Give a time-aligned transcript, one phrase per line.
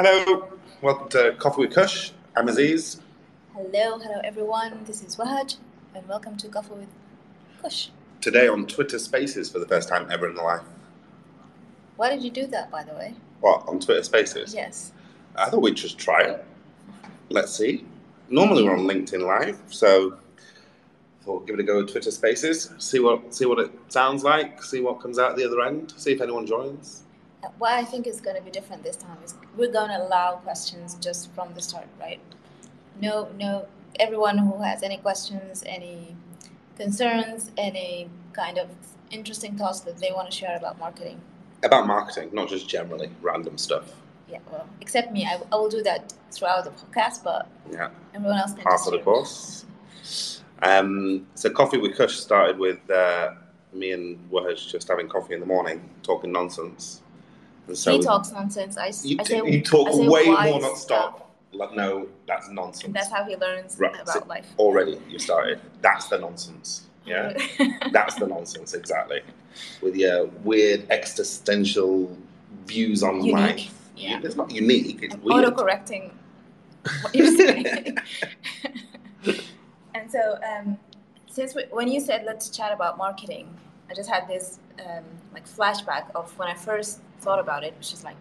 [0.00, 0.48] Hello,
[0.80, 2.12] welcome to Coffee with Cush.
[2.36, 3.00] I'm Aziz.
[3.52, 4.84] Hello, hello everyone.
[4.84, 5.56] This is Wahaj,
[5.92, 6.88] and welcome to Coffee with
[7.60, 7.88] Cush.
[8.20, 10.62] Today on Twitter Spaces for the first time ever in my life.
[11.96, 13.12] Why did you do that, by the way?
[13.40, 14.54] What, on Twitter Spaces?
[14.54, 14.92] Yes.
[15.34, 16.44] I thought we'd just try it.
[17.28, 17.84] Let's see.
[18.30, 20.16] Normally we're on LinkedIn Live, so
[21.22, 22.70] thought give it a go with Twitter Spaces.
[22.78, 24.62] See what see what it sounds like.
[24.62, 25.92] See what comes out the other end.
[25.96, 27.02] See if anyone joins.
[27.58, 30.36] What I think is going to be different this time is we're going to allow
[30.36, 32.20] questions just from the start, right?
[33.00, 33.66] No, no.
[34.00, 36.16] Everyone who has any questions, any
[36.76, 38.68] concerns, any kind of
[39.10, 41.20] interesting thoughts that they want to share about marketing.
[41.62, 43.92] About marketing, not just generally random stuff.
[44.28, 48.38] Yeah, well, except me, I, I will do that throughout the podcast, but Yeah, everyone
[48.38, 49.64] else can part of the course.
[50.62, 53.34] Um, so Coffee with Cush started with uh,
[53.72, 57.00] me and Wahaj just having coffee in the morning, talking nonsense.
[57.74, 58.76] So he talks nonsense.
[58.76, 61.24] I, You, I say, you talk I say way more, not stop.
[61.52, 62.84] Like, no, that's nonsense.
[62.84, 64.46] And that's how he learns Right, about so- life.
[64.58, 65.60] Already, you started.
[65.80, 66.84] That's the nonsense.
[67.08, 67.32] Yeah,
[67.90, 69.22] that's the nonsense exactly.
[69.80, 72.14] With your weird existential
[72.66, 73.74] views on Unique, life.
[73.96, 74.20] yeah.
[74.22, 75.02] It's not unique.
[75.02, 75.46] It's weird.
[75.46, 76.12] auto-correcting
[77.00, 77.96] what you're saying.
[79.94, 80.78] and so, um,
[81.26, 83.48] since we, when you said let's chat about marketing,
[83.90, 87.92] I just had this um, like flashback of when I first thought about it, which
[87.92, 88.16] is like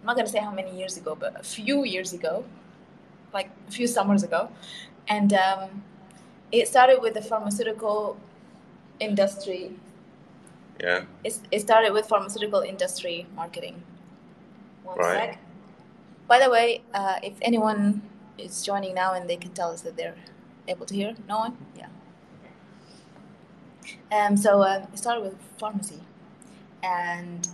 [0.00, 2.44] I'm not gonna say how many years ago, but a few years ago,
[3.32, 4.48] like a few summers ago,
[5.08, 5.82] and um,
[6.52, 8.16] it started with the pharmaceutical
[9.00, 9.72] industry.
[10.80, 11.04] Yeah.
[11.22, 13.82] It's, it started with pharmaceutical industry marketing.
[14.82, 15.30] One Right.
[15.30, 15.38] sec.
[16.26, 18.02] By the way, uh, if anyone
[18.38, 20.16] is joining now and they can tell us that they're
[20.68, 21.56] able to hear, no one?
[21.76, 21.88] Yeah.
[24.12, 26.00] Um, so um, it started with pharmacy.
[26.82, 27.48] And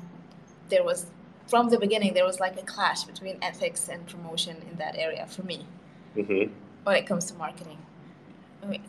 [0.71, 1.07] there was,
[1.49, 5.27] from the beginning, there was like a clash between ethics and promotion in that area
[5.27, 5.67] for me
[6.15, 6.45] hmm
[6.85, 7.77] when it comes to marketing.
[8.63, 8.83] I mean,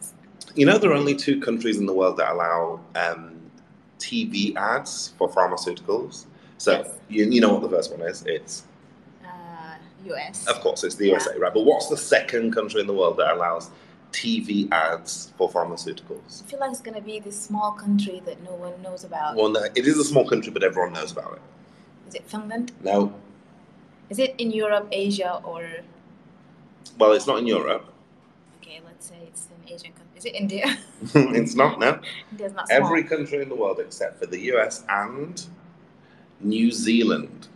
[0.55, 3.52] You know, there are only two countries in the world that allow um,
[3.99, 6.25] TV ads for pharmaceuticals.
[6.58, 6.89] So Yes.
[7.09, 8.23] you, you know what the first one is?
[8.25, 8.64] It's
[9.25, 9.75] uh,
[10.14, 10.47] US.
[10.47, 11.14] Of course, it's the Yeah.
[11.15, 11.53] USA, right?
[11.53, 13.70] But what's the second country in the world that allows
[14.14, 16.43] TV ads for pharmaceuticals?
[16.43, 19.36] I feel like it's going to be this small country that no one knows about.
[19.36, 21.41] Well, no, it is a small country, but everyone knows about it.
[22.11, 22.73] Is it Finland?
[22.83, 23.14] No,
[24.10, 25.64] Is it in Europe, Asia, or
[26.99, 27.86] well, it's not in Europe.
[28.61, 28.82] okay?
[28.86, 30.17] Let's say it's an Asian country.
[30.17, 30.66] Is it India?
[31.39, 31.80] it's not.
[31.80, 32.00] No,
[32.32, 32.83] India's not small.
[32.83, 35.42] every country in the world except for the US and
[36.42, 37.48] New Zealand.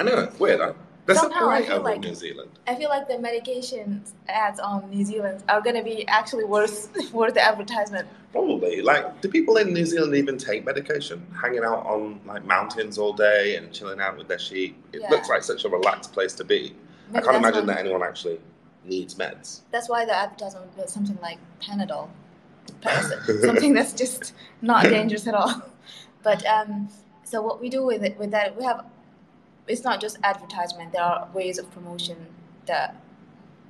[0.00, 0.58] I know it's weird.
[0.60, 0.72] Huh?
[1.06, 2.50] There's Somehow I a parade feel like- New Zealand.
[2.66, 6.90] I feel like the medication ads on New Zealand are going to be actually worth
[7.12, 8.08] worth the advertisement.
[8.32, 8.82] Probably.
[8.82, 11.24] Like, do people in New Zealand even take medication?
[11.40, 14.76] Hanging out on like mountains all day and chilling out with their sheep.
[14.92, 15.10] It Yeah.
[15.10, 16.74] looks like such a relaxed place to be.
[17.14, 18.40] I can't imagine that anyone actually
[18.84, 19.60] needs meds.
[19.70, 22.08] That's why the advertisement would be something like Panadol,
[23.42, 25.62] something that's just not dangerous at all.
[26.24, 26.88] But um,
[27.22, 28.84] so what we do with it, with that, we have.
[29.68, 30.92] It's not just advertisement.
[30.92, 32.16] There are ways of promotion
[32.66, 32.96] that,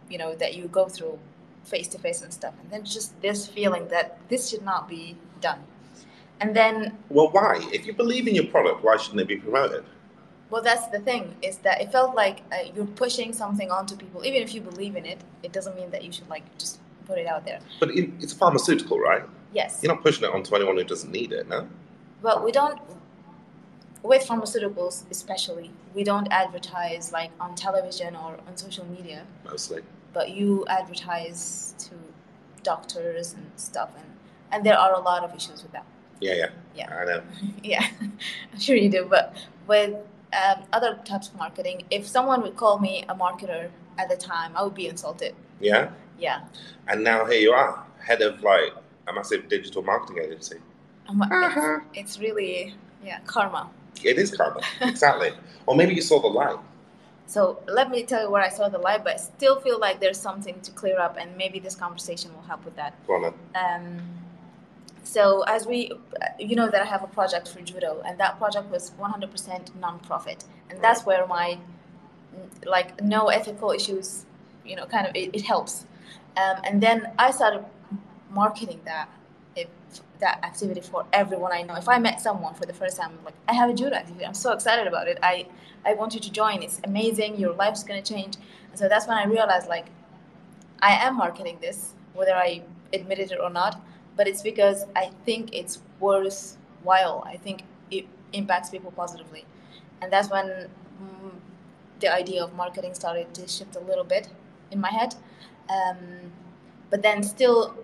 [0.08, 1.18] you know, that you go through
[1.64, 5.16] face to face and stuff, and then just this feeling that this should not be
[5.40, 5.60] done.
[6.40, 7.66] And then Well, why?
[7.72, 9.84] If you believe in your product, why shouldn't it be promoted?
[10.50, 14.24] Well, that's the thing is that it felt like uh, you're pushing something onto people.
[14.24, 17.18] Even if you believe in it, it doesn't mean that you should like just put
[17.18, 17.58] it out there.
[17.80, 19.22] But it, it's a pharmaceutical, right?
[19.52, 21.66] Yes, You're not pushing it onto anyone who doesn't need it, no?
[22.22, 22.80] but we don't.
[24.06, 29.24] With pharmaceuticals, especially, we don't advertise like on television or on social media.
[29.44, 29.82] Mostly.
[30.12, 31.94] But you advertise to
[32.62, 34.06] doctors and stuff, and
[34.52, 35.86] and there are a lot of issues with that.
[36.20, 36.50] Yeah, yeah.
[36.74, 36.94] Yeah.
[37.00, 37.22] I know.
[37.62, 37.86] yeah,
[38.52, 39.06] I'm sure you do.
[39.08, 39.36] But
[39.66, 39.94] with
[40.32, 44.52] um, other types of marketing, if someone would call me a marketer at the time,
[44.56, 45.34] I would be insulted.
[45.60, 45.90] Yeah?
[46.18, 46.40] Yeah.
[46.88, 48.72] And now here you are, head of like
[49.08, 50.56] a massive digital marketing agency.
[51.08, 51.80] I'm Uh-huh.
[51.94, 52.74] it's, it's really,
[53.04, 53.68] yeah, karma.
[54.04, 55.32] It is karma, exactly.
[55.66, 56.58] or maybe you saw the light.
[57.26, 60.00] So let me tell you where I saw the light, but I still feel like
[60.00, 62.94] there's something to clear up, and maybe this conversation will help with that.
[63.06, 63.34] Go.
[63.54, 64.00] Um,
[65.02, 65.92] so as we,
[66.38, 70.44] you know that I have a project for judo, and that project was 100% non-profit,
[70.70, 71.58] and that's where my,
[72.64, 74.24] like, no ethical issues,
[74.64, 75.84] you know, kind of it, it helps.
[76.36, 77.64] Um, and then I started
[78.30, 79.08] marketing that,
[79.56, 79.68] if,
[80.20, 81.74] that activity for everyone I know.
[81.74, 84.24] If I met someone for the first time, I'm like, I have a judo activity.
[84.24, 85.18] I'm so excited about it.
[85.22, 85.46] I,
[85.84, 86.62] I want you to join.
[86.62, 87.38] It's amazing.
[87.38, 88.36] Your life's gonna change.
[88.70, 89.86] And so that's when I realized, like,
[90.80, 92.62] I am marketing this, whether I
[92.92, 93.80] admitted it or not.
[94.16, 97.22] But it's because I think it's worthwhile.
[97.26, 99.44] I think it impacts people positively,
[100.00, 101.30] and that's when mm,
[102.00, 104.28] the idea of marketing started to shift a little bit
[104.70, 105.14] in my head.
[105.68, 106.32] Um,
[106.88, 107.76] but then still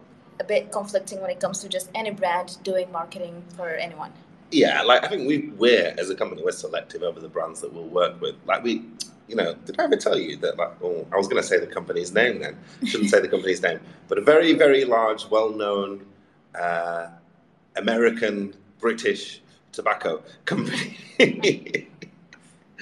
[0.43, 4.13] a bit conflicting when it comes to just any brand doing marketing for anyone.
[4.51, 7.73] Yeah, like I think we we're as a company we're selective over the brands that
[7.73, 8.35] we'll work with.
[8.45, 8.85] Like we,
[9.29, 10.59] you know, did I ever tell you that?
[10.59, 12.59] Like, oh, I was going to say the company's name then.
[12.85, 16.05] Shouldn't say the company's name, but a very very large, well-known
[16.55, 17.07] uh,
[17.77, 19.41] American British
[19.71, 20.99] tobacco company.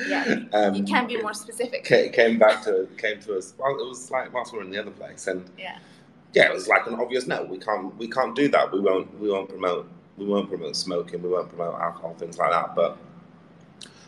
[0.08, 1.84] yeah, um, you can be more specific.
[1.84, 3.54] Came back to came to us.
[3.58, 5.78] Well, it was like whilst we were in the other place, and yeah,
[6.32, 7.42] yeah, it was like an obvious no.
[7.44, 8.72] We can't we can't do that.
[8.72, 11.22] We won't we won't promote we won't promote smoking.
[11.22, 12.74] We won't promote alcohol, things like that.
[12.74, 12.98] But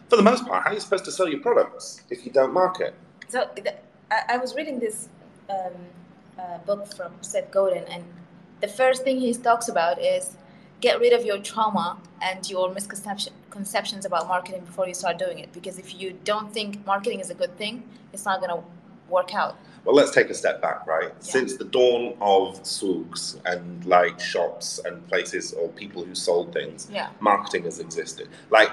[0.09, 2.53] for the most part, how are you supposed to sell your products if you don't
[2.53, 2.95] market?
[3.29, 3.49] So
[4.11, 5.09] I, I was reading this
[5.49, 5.73] um,
[6.39, 8.05] uh, book from Seth Godin, and
[8.61, 10.37] the first thing he talks about is
[10.81, 15.53] get rid of your trauma and your misconceptions about marketing before you start doing it.
[15.53, 17.83] Because if you don't think marketing is a good thing,
[18.13, 18.63] it's not going to
[19.09, 19.57] work out.
[19.85, 21.09] Well, let's take a step back, right?
[21.09, 21.21] Yeah.
[21.21, 26.89] Since the dawn of souks and like shops and places or people who sold things,
[26.91, 27.11] yeah.
[27.21, 28.29] marketing has existed.
[28.51, 28.71] Like,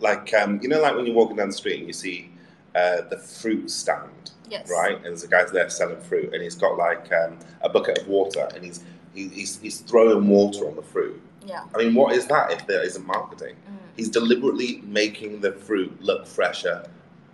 [0.00, 2.30] like um, you know, like when you're walking down the street and you see
[2.74, 4.70] uh, the fruit stand, yes.
[4.70, 4.94] right?
[4.94, 8.06] And there's a guy there selling fruit, and he's got like um, a bucket of
[8.06, 8.84] water, and he's
[9.14, 11.20] he, he's he's throwing water on the fruit.
[11.44, 11.64] Yeah.
[11.74, 13.56] I mean, what is that if there isn't marketing?
[13.68, 13.76] Mm.
[13.96, 16.84] He's deliberately making the fruit look fresher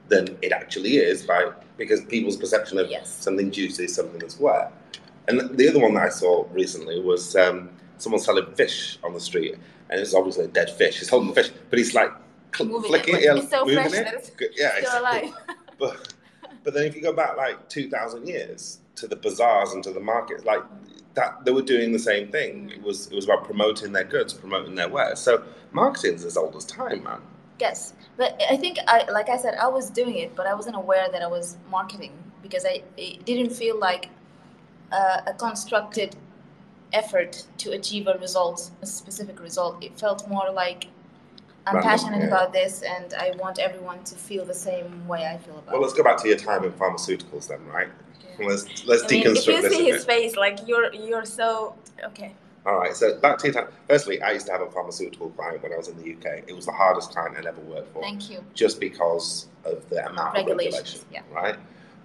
[0.08, 3.10] than it actually is by because people's perception of yes.
[3.10, 4.72] something juicy is something that's wet.
[5.28, 9.20] And the other one that I saw recently was um, someone selling fish on the
[9.20, 9.56] street,
[9.88, 10.98] and it's obviously a dead fish.
[10.98, 12.12] He's holding the fish, but he's like
[12.54, 14.52] cl- flicking it, it, so moving it.
[14.56, 15.32] yeah, still alive.
[15.78, 16.12] but
[16.62, 19.92] but then if you go back like two thousand years to the bazaars and to
[19.92, 20.62] the markets, like
[21.14, 22.70] that, they were doing the same thing.
[22.70, 25.20] It was it was about promoting their goods, promoting their wares.
[25.20, 25.42] So
[25.72, 27.20] marketing's as old as time, man.
[27.60, 30.76] Yes, but I think I like I said I was doing it, but I wasn't
[30.76, 32.12] aware that I was marketing
[32.42, 34.08] because I it didn't feel like
[34.90, 36.16] uh, a constructed
[36.92, 39.82] effort to achieve a result, a specific result.
[39.82, 40.88] It felt more like
[41.66, 42.26] I'm Random, passionate yeah.
[42.26, 45.72] about this, and I want everyone to feel the same way I feel about.
[45.72, 47.88] Well, let's go back to your time in pharmaceuticals then, right?
[48.38, 48.46] Yeah.
[48.46, 51.74] Let's let's I mean, deconstruct If you see his face, like you're you're so
[52.04, 52.34] okay.
[52.66, 53.66] All right, so back to your time.
[53.88, 56.44] Firstly, I used to have a pharmaceutical client when I was in the UK.
[56.46, 58.02] It was the hardest client I'd ever worked for.
[58.02, 58.42] Thank you.
[58.54, 61.20] Just because of the amount of regulation, yeah.
[61.30, 61.56] right?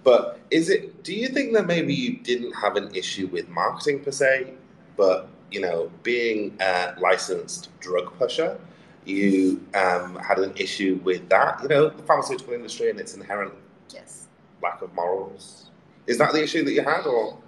[0.04, 1.02] But is it?
[1.02, 4.52] Do you think that maybe you didn't have an issue with marketing per se,
[4.96, 8.58] but you know, being a licensed drug pusher,
[9.06, 11.62] you um, had an issue with that?
[11.62, 13.54] You know, the pharmaceutical industry and its inherent
[13.88, 14.26] yes.
[14.62, 15.70] lack of morals.
[16.06, 17.38] Is that the issue that you had, or?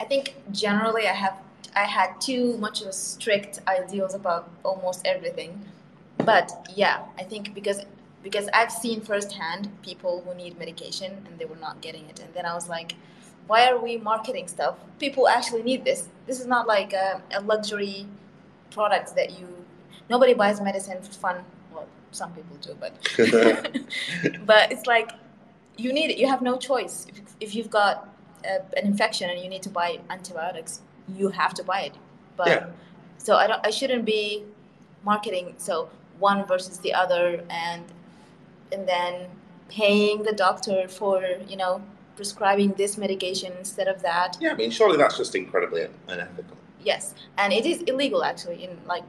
[0.00, 1.36] I think generally I have
[1.74, 5.64] I had too much of strict ideals about almost everything.
[6.18, 7.80] But yeah, I think because
[8.22, 12.32] because I've seen firsthand people who need medication and they were not getting it, and
[12.34, 12.94] then I was like,
[13.46, 14.76] why are we marketing stuff?
[15.00, 16.08] People actually need this.
[16.26, 18.06] This is not like a, a luxury
[18.70, 19.48] product that you.
[20.08, 21.44] Nobody buys medicine for fun.
[21.72, 22.92] Well, some people do, but
[24.46, 25.10] but it's like
[25.76, 26.18] you need it.
[26.18, 27.06] You have no choice.
[27.08, 28.08] If, if you've got
[28.44, 31.94] a, an infection and you need to buy antibiotics, you have to buy it.
[32.36, 32.66] But yeah.
[33.18, 34.44] so I don't I shouldn't be
[35.04, 37.84] marketing so one versus the other and
[38.72, 39.26] and then
[39.68, 41.82] paying the doctor for, you know,
[42.16, 44.36] prescribing this medication instead of that.
[44.40, 46.56] Yeah, I mean surely that's just incredibly unethical.
[46.82, 47.14] Yes.
[47.38, 49.04] And it is illegal actually in like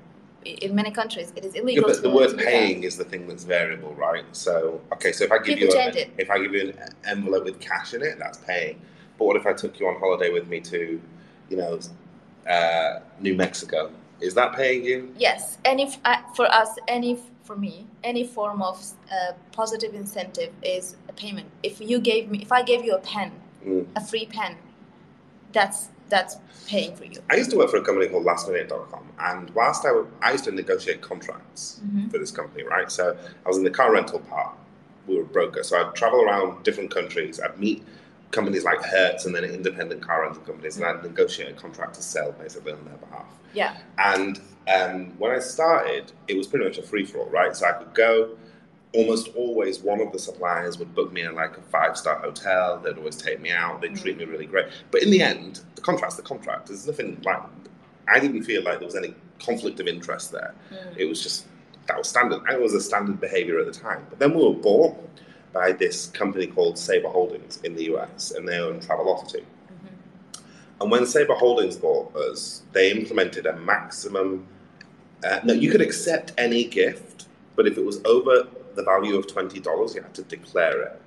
[0.45, 1.87] in many countries it is illegal.
[1.87, 2.87] Yeah, but the word paying that.
[2.87, 4.25] is the thing that's variable, right?
[4.31, 7.45] So okay, so if I give People you a, if I give you an envelope
[7.45, 8.81] with cash in it, that's paying.
[9.17, 10.99] But what if I took you on holiday with me to
[11.49, 11.79] you know,
[12.49, 13.91] uh, New Mexico.
[14.21, 15.13] Is that paying you?
[15.17, 20.95] Yes, any uh, for us, any for me, any form of uh, positive incentive is
[21.09, 21.47] a payment.
[21.61, 23.31] If you gave me, if I gave you a pen,
[23.65, 23.85] mm.
[23.95, 24.55] a free pen,
[25.51, 27.21] that's that's paying for you.
[27.29, 30.43] I used to work for a company called LastMinute.com, and whilst I, w- I used
[30.45, 32.09] to negotiate contracts mm-hmm.
[32.09, 32.91] for this company, right?
[32.91, 34.55] So I was in the car rental part.
[35.07, 37.41] We were a broker, so I'd travel around different countries.
[37.41, 37.83] I'd meet
[38.33, 42.01] companies like Hertz and then independent car rental companies, and I'd negotiate a contract to
[42.01, 43.27] sell basically on their behalf.
[43.53, 43.77] Yeah.
[43.99, 44.41] And
[44.73, 47.55] um, when I started, it was pretty much a free for all, right?
[47.55, 48.35] So I could go.
[48.95, 52.79] Almost always, one of the suppliers would book me in like a five star hotel.
[52.79, 53.81] They'd always take me out.
[53.81, 54.67] They'd treat me really great.
[54.91, 56.67] But in the end, the contract's the contract.
[56.67, 57.41] There's nothing like.
[58.07, 60.53] I didn't feel like there was any conflict of interest there.
[60.71, 60.97] Mm.
[60.97, 61.47] It was just
[61.87, 62.41] that was standard.
[62.47, 64.05] I was a standard behavior at the time.
[64.09, 64.95] But then we were bought
[65.53, 69.43] by this company called Sabre Holdings in the US, and they own Travelocity.
[69.43, 70.41] Mm-hmm.
[70.81, 74.47] And when Sabre Holdings bought us, they implemented a maximum.
[75.23, 79.27] Uh, no, you could accept any gift, but if it was over the value of
[79.27, 81.01] twenty dollars, you had to declare it.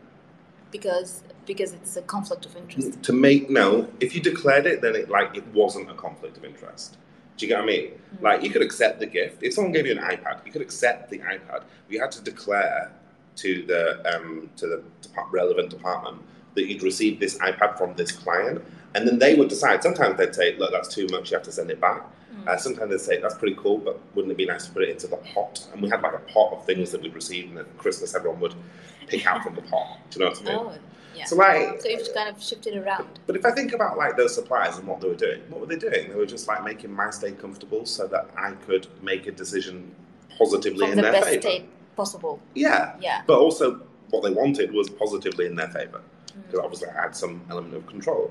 [0.71, 3.03] because because it's a conflict of interest.
[3.05, 6.45] To make no, if you declared it, then it like it wasn't a conflict of
[6.45, 6.97] interest.
[7.37, 7.91] Do you get what I mean?
[7.91, 8.23] Mm.
[8.23, 9.43] Like you could accept the gift.
[9.43, 11.65] If someone gave you an iPad, you could accept the iPad.
[11.89, 12.91] You had to declare
[13.37, 16.19] to the um, to the depart- relevant department
[16.55, 18.63] that you'd received this iPad from this client,
[18.95, 19.83] and then they would decide.
[19.83, 21.31] Sometimes they'd say, "Look, that's too much.
[21.31, 22.03] You have to send it back."
[22.35, 22.49] Mm.
[22.49, 24.89] Uh, sometimes they'd say, "That's pretty cool, but wouldn't it be nice to put it
[24.91, 27.59] into the pot?" And we had like a pot of things that we'd received, and
[27.59, 28.55] at Christmas everyone would
[29.07, 29.99] pick out from the pot.
[30.11, 30.55] Do you know what I mean?
[30.59, 30.79] Oh,
[31.15, 31.25] yeah.
[31.25, 33.07] So like, So you've kind of shifted around.
[33.27, 35.67] but if I think about like those suppliers and what they were doing, what were
[35.67, 36.09] they doing?
[36.11, 39.95] They were just like making my stay comfortable so that I could make a decision
[40.37, 41.41] positively From in the their best favor.
[41.41, 42.41] state possible.
[42.55, 43.23] Yeah, Yeah.
[43.27, 46.01] but also what they wanted was positively in their favor
[46.47, 46.65] because Mm.
[46.65, 48.31] obviously I had some element of control.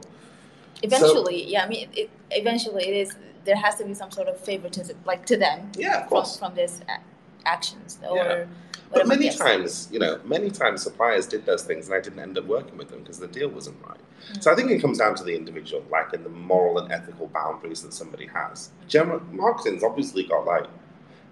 [0.84, 1.64] Eventually, yeah.
[1.66, 3.16] I mean, it, eventually it is.
[3.46, 6.38] There has to be some sort of favoritism, like to them, Yeah, of course.
[6.38, 8.18] from this a- actions or.
[8.18, 8.46] Yeah.
[8.92, 12.38] But many times, you know, many times suppliers did those things and I didn't end
[12.38, 13.98] up working with them because the deal wasn't right.
[14.32, 14.44] Mm.
[14.44, 17.28] So I think it comes down to the individual, like in the moral and ethical
[17.28, 18.70] boundaries that somebody has.
[18.88, 20.66] General marketing's obviously got like,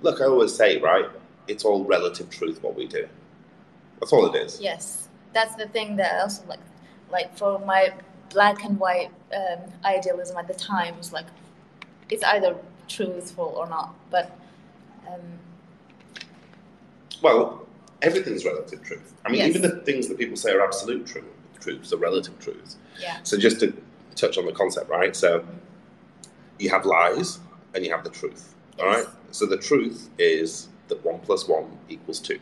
[0.01, 1.05] look, I always say, right,
[1.47, 3.07] it's all relative truth what we do.
[3.99, 4.59] That's all it is.
[4.61, 6.59] Yes, that's the thing that I also like.
[7.11, 7.93] Like for my
[8.31, 11.25] black and white um, idealism at the time was like,
[12.09, 12.55] it's either
[12.87, 13.93] truthful or not.
[14.09, 14.35] But
[15.07, 15.21] um,
[17.21, 17.65] Well,
[18.01, 19.13] everything's relative truth.
[19.25, 19.49] I mean, Yes.
[19.49, 21.25] even the things that people say are absolute truth,
[21.59, 22.77] truths are relative truths.
[22.99, 23.73] yeah, So just to
[24.15, 25.15] touch on the concept, right?
[25.15, 25.45] So
[26.59, 27.39] you have lies
[27.75, 28.53] and you have the truth.
[28.79, 29.05] All right.
[29.31, 32.39] So the truth is that one plus one equals two.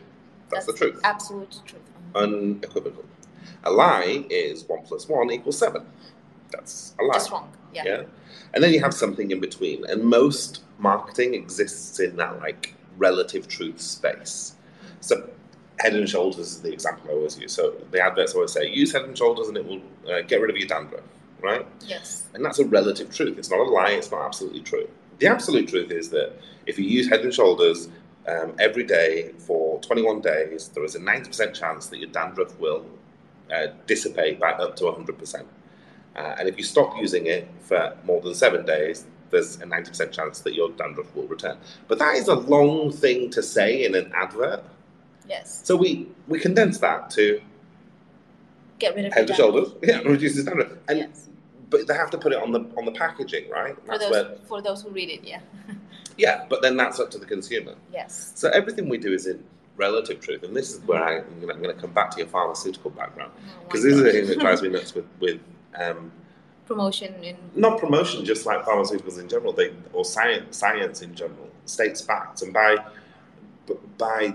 [0.50, 1.82] That's, the truth, Absolute truth.
[2.14, 2.22] Mhm.
[2.22, 3.04] unequivocal.
[3.64, 5.86] A lie is one plus one equals seven.
[6.50, 7.14] That's a lie.
[7.14, 7.50] Just wrong.
[7.72, 7.84] Yeah.
[7.86, 8.02] Yeah.
[8.52, 9.84] And then you have something in between.
[9.86, 14.54] And most marketing exists in that like relative truth space.
[15.00, 15.30] So
[15.78, 17.52] head and shoulders is the example I always use.
[17.52, 19.80] So the adverts always say, use head and shoulders and it will
[20.12, 21.00] uh, get rid of your dandruff,
[21.40, 21.66] right?
[21.86, 22.26] Yes.
[22.34, 23.38] And that's a relative truth.
[23.38, 24.86] It's not a lie, it's not absolutely true.
[25.18, 26.32] The absolute truth is that
[26.66, 27.88] if you use head and shoulders
[28.26, 32.86] um, every day for 21 days, there is a 90% chance that your dandruff will
[33.52, 35.44] uh, dissipate by up to 100%.
[36.14, 40.12] Uh, and if you stop using it for more than seven days, there's a 90%
[40.12, 41.56] chance that your dandruff will return.
[41.88, 44.62] But that is a long thing to say in an advert.
[45.28, 45.62] Yes.
[45.64, 47.40] So we, we condense that to
[48.78, 50.72] Get rid of head and shoulders, yeah, reduces dandruff.
[50.88, 51.28] And Yes.
[51.72, 53.74] But they have to put it on the on the packaging, right?
[53.74, 55.40] For That's those where for those who read it, yeah.
[56.18, 57.74] yeah, but then that's up to the consumer.
[57.92, 58.32] Yes.
[58.36, 59.42] So everything we do is in
[59.76, 62.90] relative truth, and this is where I, I'm going to come back to your pharmaceutical
[62.90, 65.40] background Oh because this is the thing that drives me nuts with with
[65.74, 66.12] um,
[66.66, 71.48] promotion in not promotion, just like pharmaceuticals in general, they or science science in general
[71.64, 72.76] states facts, and by
[73.98, 74.34] by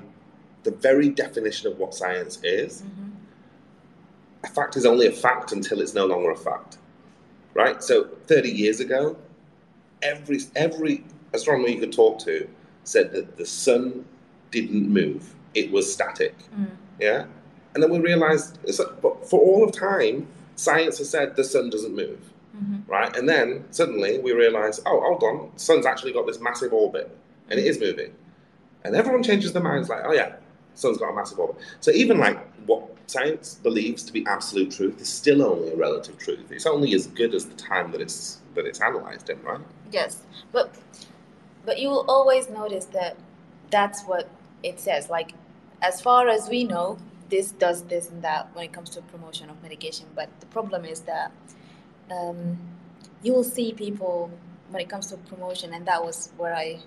[0.63, 3.11] the very definition of what science is, Mhm.
[4.43, 6.77] a fact is only a fact until it's no longer a fact,
[7.57, 7.83] right?
[7.83, 9.17] So 30 years ago,
[10.01, 12.47] every every astronomer you could talk to
[12.83, 14.05] said that the sun
[14.51, 16.35] didn't move; it was static.
[16.57, 16.69] Mm.
[17.01, 17.25] Yeah,
[17.73, 18.57] and then we realized,
[19.01, 22.19] but for all of time, science has said the sun doesn't move,
[22.55, 22.87] Mhm.
[22.87, 23.15] right?
[23.17, 27.09] And then suddenly we realize, oh, hold on, the sun's actually got this massive orbit,
[27.49, 28.11] and it is moving,
[28.83, 30.35] and everyone changes their minds, like, oh yeah,
[30.75, 31.57] sun's got a massive orbit.
[31.81, 36.17] So even like what science believes to be absolute truth is still only a relative
[36.17, 36.51] truth.
[36.51, 39.61] It's only as good as the time that it's that it's analyzed in, right?
[39.91, 40.21] Yes,
[40.51, 40.75] but
[41.65, 43.17] but you will always notice that
[43.71, 44.29] that's what
[44.61, 45.09] it says.
[45.09, 45.31] Like,
[45.81, 46.97] as far as we know,
[47.29, 50.07] this does this and that when it comes to promotion of medication.
[50.13, 51.31] But the problem is that
[52.11, 52.57] um,
[53.21, 54.31] you will see people
[54.69, 56.79] when it comes to promotion, and that was where I.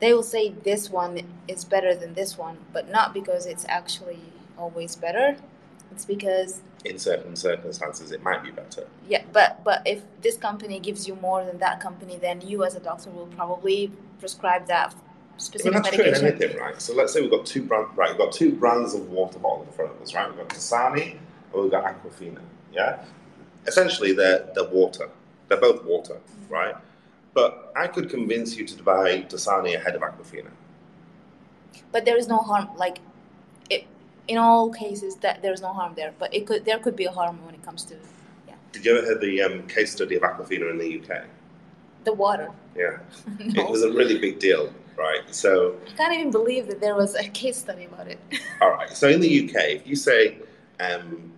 [0.00, 4.18] They will say this one is better than this one, but not because it's actually
[4.62, 5.36] always better.
[5.90, 8.86] It's because In certain circumstances, it might be better.
[9.08, 12.74] yeah, but but if this company gives you more than that company, then you as
[12.74, 14.94] a doctor will probably prescribe that
[15.36, 16.80] specific that's true in anything, right?
[16.80, 18.10] So let's say we've got two brands, right?
[18.10, 20.28] We've got two brands of water bottle in front of us, right?
[20.28, 21.18] We've got Dasani
[21.52, 22.40] and we've got Aquafina.
[22.72, 23.04] Yeah,
[23.66, 25.08] essentially they're they're water.
[25.48, 26.52] They're both water, mm-hmm.
[26.52, 26.74] right?
[27.34, 30.50] But I could convince you to buy Dasani ahead of Aquafina.
[31.90, 32.68] But there is no harm.
[32.76, 32.98] Like,
[34.32, 36.12] in all cases that there is no harm there.
[36.18, 37.94] But it could there could be a harm when it comes to
[38.48, 38.54] yeah.
[38.72, 41.24] Did you ever hear the um, case study of Aquafina in the UK?
[42.04, 42.50] the water.
[42.74, 42.98] Yeah,
[43.38, 45.22] it was a really big deal, right?
[45.30, 48.18] So I can't even believe that there was a case study about it.
[48.60, 48.90] All right.
[48.90, 50.38] So in the UK, if you say
[50.80, 51.32] um,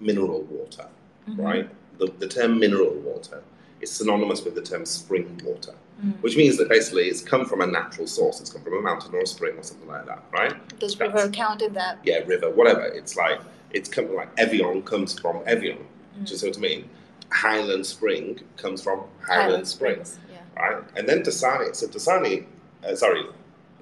[0.00, 0.86] mineral water,
[1.28, 1.38] Mhm.
[1.44, 1.68] right,
[1.98, 3.42] the, the term mineral water
[3.86, 5.72] is synonymous with the term spring water,
[6.04, 6.20] Mm.
[6.20, 8.40] which means that basically it's come from a natural source.
[8.40, 10.54] It's come from a mountain or a spring or something like that, right?
[10.78, 11.98] Does That's- river count in that?
[12.04, 12.82] Yeah, river, whatever.
[13.00, 13.40] It's like
[13.72, 15.78] it's come like Evian comes from Evian.
[16.24, 16.88] Do you see what I mean?
[17.30, 20.38] Highland Spring comes from Highland, Springs, Yeah.
[20.62, 20.82] right?
[20.96, 21.74] And then Dasani.
[21.74, 22.44] So Dasani,
[22.86, 23.22] uh, sorry,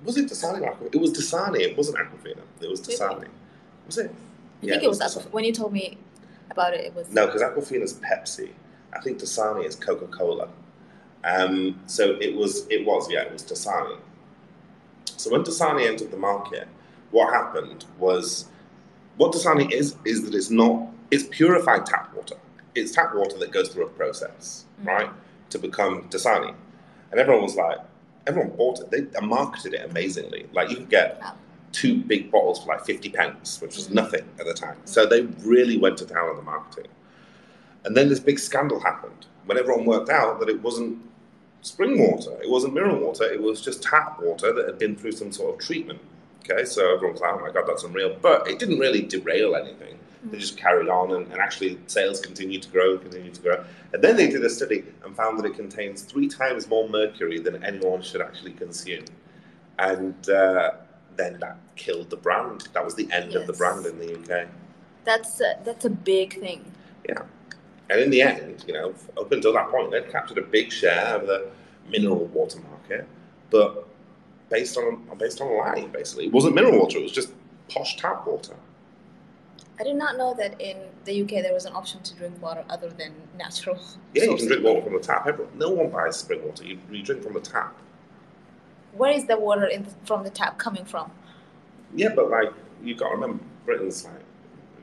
[0.05, 0.61] was it Dasani?
[0.63, 1.61] or Aqua- It was Dasani.
[1.61, 2.43] It wasn't Aquafina.
[2.61, 2.81] It was?
[2.81, 3.29] Dasani.
[3.87, 4.11] Was it?
[4.11, 5.99] I Yeah, think it was, was Aqua- when you told me
[6.51, 6.81] about it.
[6.89, 8.51] It was No, because Aquafina's Pepsi.
[8.95, 10.49] I think Dasani is Coca Cola.
[11.25, 13.97] Um, so it was, it was, yeah, it was Dasani.
[15.17, 16.69] So when Dasani entered the market,
[17.11, 18.47] what happened was,
[19.17, 22.37] what Dasani is, is that it's not, it's purified tap water.
[22.75, 24.87] It's tap water that goes through a process, Mhm.
[24.87, 25.11] right,
[25.51, 26.55] to become Dasani.
[27.11, 27.79] And everyone was like,
[28.27, 28.91] everyone bought it.
[28.91, 30.47] They marketed it amazingly.
[30.53, 31.23] Like you could get
[31.73, 33.95] two big bottles for like 50 pence, which was Mhm.
[33.95, 34.77] nothing at the time.
[34.85, 36.91] So they really went to town on the marketing.
[37.85, 40.99] And then this big scandal happened when everyone worked out that it wasn't
[41.63, 45.13] spring water, it wasn't mineral water, it was just tap water that had been through
[45.13, 46.01] some sort of treatment.
[46.41, 48.17] Okay, so everyone was like, oh my god, that's unreal.
[48.21, 49.99] But it didn't really derail anything.
[50.31, 53.65] They just carried on and, and actually sales continued to grow and continued to grow.
[53.93, 57.41] And then they did a study and found that it contains three times more mercury
[57.41, 59.05] than anyone should actually consume.
[59.79, 60.73] And uh,
[61.17, 62.69] then that killed the brand.
[62.73, 64.49] That was the end of the brand in the UK.
[65.05, 66.73] that's a, that's a big thing.
[67.91, 71.17] And in the end, you know, up until that point, they'd captured a big share
[71.17, 71.49] of the
[71.89, 73.07] mineral water market,
[73.51, 73.87] but
[74.49, 76.27] based on based on lie, basically.
[76.27, 77.33] It wasn't mineral water, it was just
[77.69, 78.55] posh tap water.
[79.79, 82.65] I did not know that in the UK there was an option to drink water
[82.71, 83.79] other than natural.
[84.15, 85.27] Yeah, you can drink water from the tap.
[85.27, 86.65] Everyone, no one buys spring water.
[86.65, 87.77] You, you drink from the tap.
[88.93, 91.11] Where is the water in the, from the tap coming from?
[91.95, 94.15] Yeah, but like you've got to remember, Britain's like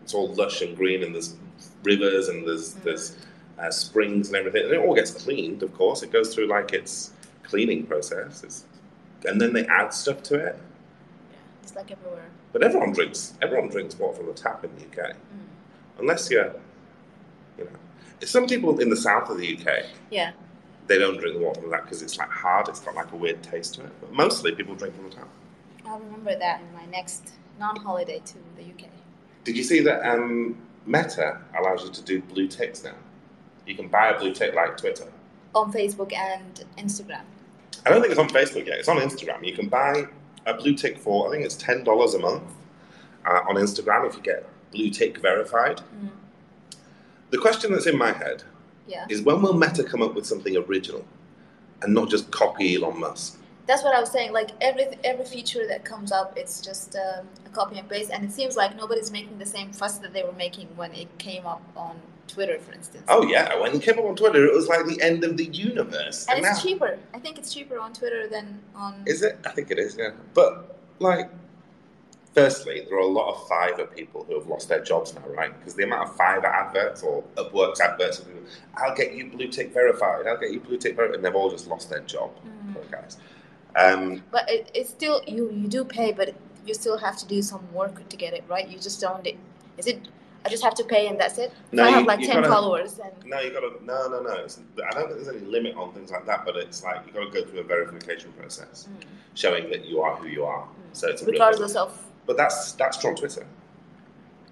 [0.03, 1.35] it's all lush and green, and there's
[1.83, 2.83] rivers and there's Mm.
[2.83, 3.15] there's
[3.59, 5.61] uh, springs and everything, and it all gets cleaned.
[5.61, 7.11] Of course, it goes through like its
[7.43, 8.63] cleaning process, it's,
[9.25, 10.55] and then they add stuff to it.
[11.31, 12.29] Yeah, it's like everywhere.
[12.53, 15.19] But everyone drinks everyone drinks water from the tap in the UK, Mm.
[15.99, 16.53] unless you're,
[17.57, 17.69] you know,
[18.23, 20.31] some people in the south of the UK Yeah.
[20.87, 22.67] they don't drink the water from that because it's like hard.
[22.67, 23.91] It's got like a weird taste to it.
[24.01, 25.27] But mostly people drink from the tap.
[25.85, 28.89] I'll remember that in my next non-holiday to the UK.
[29.43, 32.95] Did you see that um, Meta allows you to do blue ticks now?
[33.65, 35.05] You can buy a blue tick like Twitter.
[35.53, 37.21] On Facebook and Instagram.
[37.85, 38.79] I don't think it's on Facebook yet.
[38.79, 39.45] It's on Instagram.
[39.45, 40.05] You can buy
[40.45, 42.43] a blue tick for I think it's ten dollars a month
[43.25, 45.77] uh, on Instagram if you get blue tick verified.
[45.77, 46.09] Mm.
[47.29, 48.43] The question that's in my head
[48.87, 49.05] Yeah.
[49.09, 51.05] is when will Meta come up with something original
[51.81, 53.37] and not just copy Elon Musk?
[53.71, 54.33] That's what I was saying.
[54.33, 58.25] Like every every feature that comes up, it's just um, a copy and paste, and
[58.25, 61.45] it seems like nobody's making the same fuss that they were making when it came
[61.45, 61.95] up on
[62.27, 63.05] Twitter, for instance.
[63.07, 65.45] Oh yeah, when it came up on Twitter, it was like the end of the
[65.45, 66.25] universe.
[66.29, 66.99] and it's now- cheaper.
[67.13, 69.03] I think it's cheaper on Twitter than on.
[69.05, 69.39] Is it?
[69.45, 70.09] I think it is, yeah.
[70.33, 71.29] But, like,
[72.33, 75.57] firstly, there are a lot of Fiverr people who have lost their jobs now, right?
[75.57, 78.41] Because the amount of Fiverr adverts or Upworks adverts, of people,
[78.75, 81.49] I'll get you blue tick verified, I'll get you blue tick verified, and they've all
[81.49, 82.91] just lost their job, Mm.
[82.91, 83.17] guys.
[83.75, 86.33] Um, But it, it's still you you do pay, but
[86.65, 88.67] you still have to do some work to get it right.
[88.67, 89.25] You just don't.
[89.77, 89.99] Is it?
[90.43, 91.51] I just have to pay and that's it.
[91.71, 94.33] No, I you- have like ten gotta- followers and no, you gotta, no, no, no.
[94.43, 97.13] It's, I don't think there's any limit on things like that, but it's like you
[97.13, 99.05] gotta go through a verification process Mm.
[99.35, 100.67] showing that you are who you are.
[100.93, 101.89] So it's regardless of
[102.25, 103.45] But that's that's true on Twitter.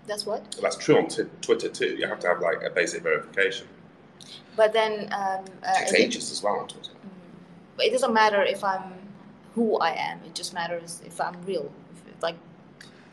[0.07, 0.41] that's what.
[0.61, 1.95] That's true on t- Twitter too.
[1.99, 3.67] You have to have like a basic verification.
[4.55, 6.91] But then um, uh, It takes is it- as well on Twitter.
[6.91, 7.09] Mm.
[7.77, 8.93] But it doesn't matter if I'm
[9.55, 10.19] who I am.
[10.25, 11.71] It just matters if I'm real.
[11.93, 12.35] If, like,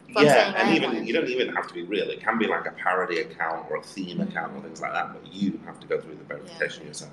[0.08, 2.08] if yeah, saying I and even you don't even have to be real.
[2.10, 4.30] It can be like a parody account or a theme Mm.
[4.30, 5.12] account or things like that.
[5.12, 7.12] But you have to go through the verification yourself.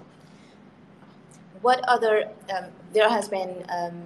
[1.61, 2.29] what other?
[2.55, 4.03] Um, there has been um,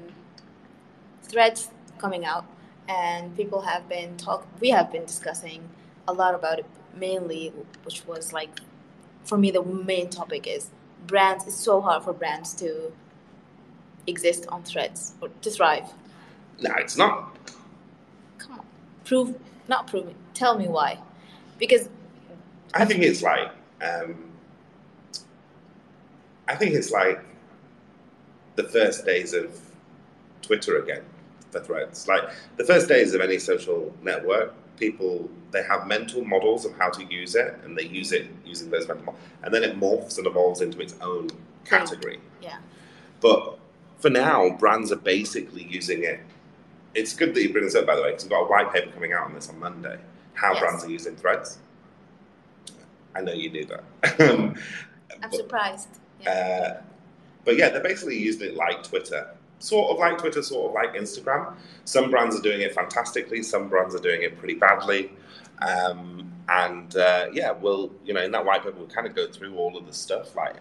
[1.23, 2.45] threads coming out,
[2.87, 4.47] and people have been talk.
[4.59, 5.61] We have been discussing
[6.07, 6.65] a lot about it.
[6.95, 7.53] Mainly,
[7.83, 8.59] which was like,
[9.23, 10.69] for me, the main topic is
[11.05, 11.45] brands.
[11.45, 12.91] It's so hard for brands to
[14.07, 15.85] exist on threads or to thrive.
[16.59, 17.37] No, it's not.
[18.37, 18.65] Come on,
[19.05, 19.35] prove
[19.67, 20.15] not prove it.
[20.33, 20.99] Tell me why,
[21.59, 21.89] because
[22.73, 23.51] I think it's like.
[23.81, 24.23] Um,
[26.47, 27.23] I think it's like
[28.55, 29.59] the first days of
[30.41, 31.03] Twitter again
[31.51, 32.07] for threads.
[32.07, 32.23] Like
[32.55, 37.03] the first days of any social network, people they have mental models of how to
[37.05, 40.27] use it, and they use it using those mental models, and then it morphs and
[40.27, 41.29] evolves into its own
[41.65, 42.19] category.
[42.41, 42.57] yeah.
[43.19, 43.57] But
[43.99, 46.19] for now, brands are basically using it.
[46.95, 48.73] It's good that you bring this up, by the way, because we've got a white
[48.73, 49.99] paper coming out on this on Monday.
[50.33, 50.59] How Yes.
[50.59, 51.57] brands are using threads.
[53.15, 53.83] I know you knew that.
[54.19, 54.55] I'm
[55.21, 55.89] but- surprised.
[56.25, 56.75] Uh,
[57.45, 59.29] but yeah, they're basically using it like Twitter,
[59.59, 61.53] sort of like Twitter, sort of like Instagram.
[61.85, 63.41] Some brands are doing it fantastically.
[63.43, 65.11] Some brands are doing it pretty badly.
[65.61, 69.27] Um, and uh, yeah, well, you know, in that white paper, we'll kind of go
[69.27, 70.55] through all of the stuff like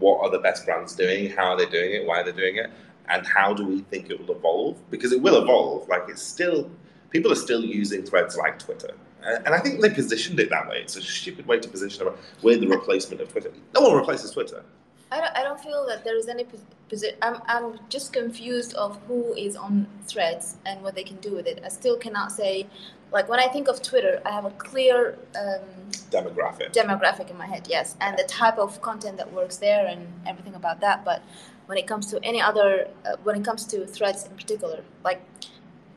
[0.00, 2.56] what are the best brands doing, how are they doing it, why are they doing
[2.56, 2.70] it,
[3.08, 4.78] and how do we think it will evolve?
[4.90, 5.88] Because it will evolve.
[5.88, 6.70] Like it's still,
[7.10, 8.94] people are still using threads like Twitter.
[9.22, 10.78] And I think they positioned it that way.
[10.78, 12.12] It's a stupid way to position it.
[12.42, 13.52] We're the replacement of Twitter.
[13.74, 14.64] No one replaces Twitter.
[15.12, 16.46] I don't, I don't feel that there is any
[16.88, 17.16] position.
[17.20, 21.46] I'm, I'm just confused of who is on threads and what they can do with
[21.46, 21.60] it.
[21.64, 22.66] I still cannot say,
[23.12, 25.66] like when I think of Twitter, I have a clear um,
[26.10, 30.06] demographic demographic in my head, yes, and the type of content that works there and
[30.26, 31.04] everything about that.
[31.04, 31.22] But
[31.66, 35.20] when it comes to any other, uh, when it comes to threads in particular, like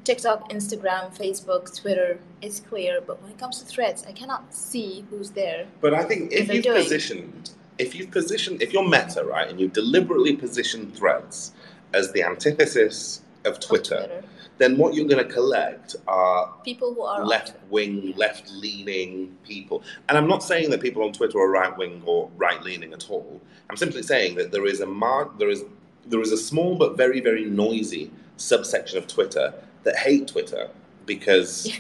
[0.04, 3.02] TikTok, Instagram, Facebook, Twitter, it's clear.
[3.02, 5.65] But when it comes to threads, I cannot see who's there.
[5.82, 6.82] But I think if you've doing.
[6.84, 11.54] positioned if you've positioned, if you're Meta, right, and you've deliberately position Threads
[11.93, 14.23] as the antithesis of Twitter, Twitter.
[14.58, 19.84] then what you're going to collect are people who are left wing, left leaning people.
[20.10, 23.10] And I'm not saying that people on Twitter are right wing or right leaning at
[23.10, 23.41] all.
[23.69, 25.63] I'm simply saying that there is a mar- there is
[26.06, 29.53] there is a small but very very noisy subsection of Twitter
[29.84, 30.69] that hate Twitter
[31.06, 31.79] because yes.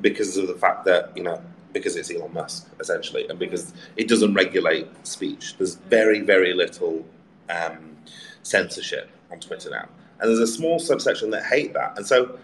[0.00, 4.08] because of the fact that you know because it's Elon Musk, essentially, and because it
[4.08, 5.56] doesn't regulate speech.
[5.56, 7.04] There's very, very little
[7.48, 7.96] um,
[8.42, 9.88] censorship on Twitter now.
[10.22, 11.96] And there's a small subsection that hate that.
[11.96, 12.38] And so,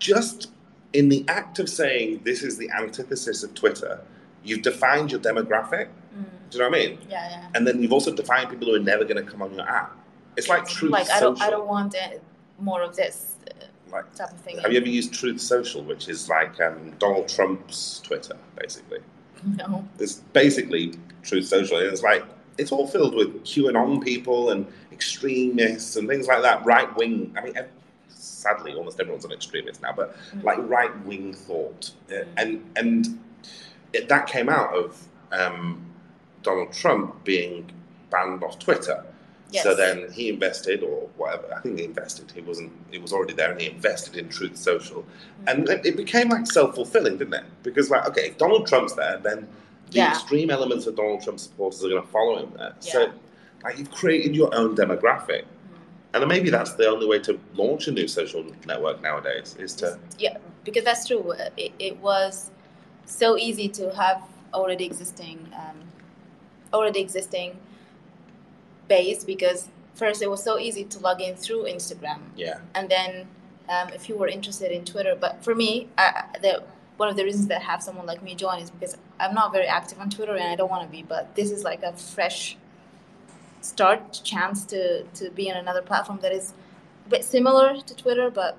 [0.00, 0.50] just
[0.92, 4.00] in the act of saying this is the antithesis of Twitter,
[4.42, 5.86] you've defined your demographic.
[5.86, 6.24] Mm.
[6.50, 6.98] Do you know what I mean?
[7.08, 7.46] Yeah, yeah.
[7.54, 9.96] And then you've also defined people who are never going to come on your app.
[10.36, 10.90] It's like truth.
[10.90, 10.90] Social.
[10.90, 11.94] Like I don't, I don't want
[12.58, 13.36] more of this
[13.92, 14.58] like, type of thing.
[14.58, 19.00] Have you ever used Truth Social, which is like um, Donald Trump's Twitter, basically?
[19.56, 19.88] No.
[19.98, 21.78] It's basically Truth Social.
[21.78, 22.22] It's like
[22.58, 26.64] it's all filled with QAnon people and extremists and things like that.
[26.64, 27.34] Right wing.
[27.36, 27.54] I mean,
[28.08, 30.42] sadly, almost everyone's an extremist now, but mm-hmm.
[30.42, 32.30] like right wing thought, mm-hmm.
[32.36, 33.20] and and
[33.92, 35.84] it, that came out of um,
[36.42, 37.70] Donald Trump being
[38.10, 39.04] banned off Twitter.
[39.52, 39.64] Yes.
[39.64, 41.52] So then he invested, or whatever.
[41.52, 42.30] I think he invested.
[42.30, 42.72] He wasn't.
[42.92, 45.48] It was already there, and he invested in Truth Social, mm-hmm.
[45.48, 47.44] and it became like self fulfilling, didn't it?
[47.62, 49.48] Because like, okay, if Donald Trump's there, then
[49.90, 50.10] the yeah.
[50.10, 52.74] extreme elements of Donald Trump supporters are going to follow him there.
[52.82, 52.92] Yeah.
[52.92, 53.12] So,
[53.64, 56.14] like, you've created your own demographic, mm-hmm.
[56.14, 59.98] and maybe that's the only way to launch a new social network nowadays is to.
[60.18, 61.34] Yeah, because that's true.
[61.56, 62.50] It, it was
[63.04, 64.22] so easy to have
[64.54, 65.76] already existing, um,
[66.72, 67.56] already existing
[68.88, 72.20] base because first it was so easy to log in through Instagram.
[72.36, 72.58] Yeah.
[72.74, 73.26] And then
[73.68, 76.62] um, if you were interested in Twitter, but for me, I, the
[76.96, 79.52] one of the reasons that I have someone like me join is because I'm not
[79.52, 81.92] very active on Twitter and I don't want to be, but this is like a
[81.92, 82.56] fresh
[83.60, 86.54] start chance to to be on another platform that is
[87.06, 88.56] a bit similar to Twitter, but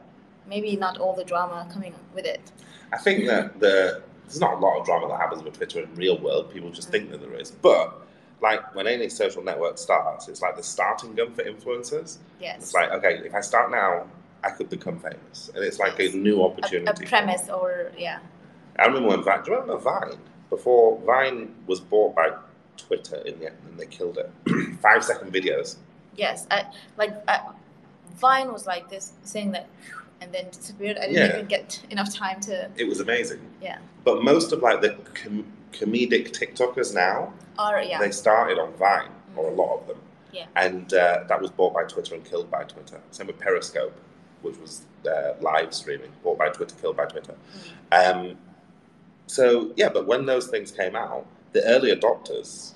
[0.48, 2.52] maybe not all the drama coming with it.
[2.94, 5.94] I think that the there's not a lot of drama that happens with Twitter in
[5.96, 6.54] real world.
[6.54, 7.10] People just mm-hmm.
[7.10, 8.02] think that there is, but
[8.42, 12.18] like when any social network starts, it's like the starting gun for influencers.
[12.40, 12.58] Yes.
[12.58, 14.08] It's like, okay, if I start now,
[14.44, 15.52] I could become famous.
[15.54, 17.04] And it's like a new opportunity.
[17.04, 18.20] A, a premise or, yeah.
[18.80, 20.18] I remember when Vine, do you remember Vine?
[20.52, 22.34] Before Vine was bought by
[22.78, 24.30] Twitter in the end and they killed it.
[24.82, 25.78] Five second videos.
[26.16, 26.46] Yes.
[26.52, 26.66] I,
[26.98, 27.42] like, I,
[28.18, 29.68] Vine was like this thing that
[30.22, 30.98] and then disappeared.
[30.98, 31.34] I didn't yeah.
[31.34, 32.70] even get enough time to.
[32.78, 33.40] It was amazing.
[33.62, 33.80] Yeah.
[34.04, 38.00] But most of like the com- comedic TikTokers now, are yeah.
[38.00, 39.38] They started on Vine, mm.
[39.38, 39.98] or a lot of them.
[40.32, 40.46] Yeah.
[40.56, 43.02] And uh, that was bought by Twitter and killed by Twitter.
[43.12, 44.00] Same with Periscope,
[44.44, 47.36] which was uh, live streaming, bought by Twitter, killed by Twitter.
[47.92, 48.32] Mm.
[48.32, 48.38] Um,
[49.32, 52.74] so yeah, but when those things came out, the early adopters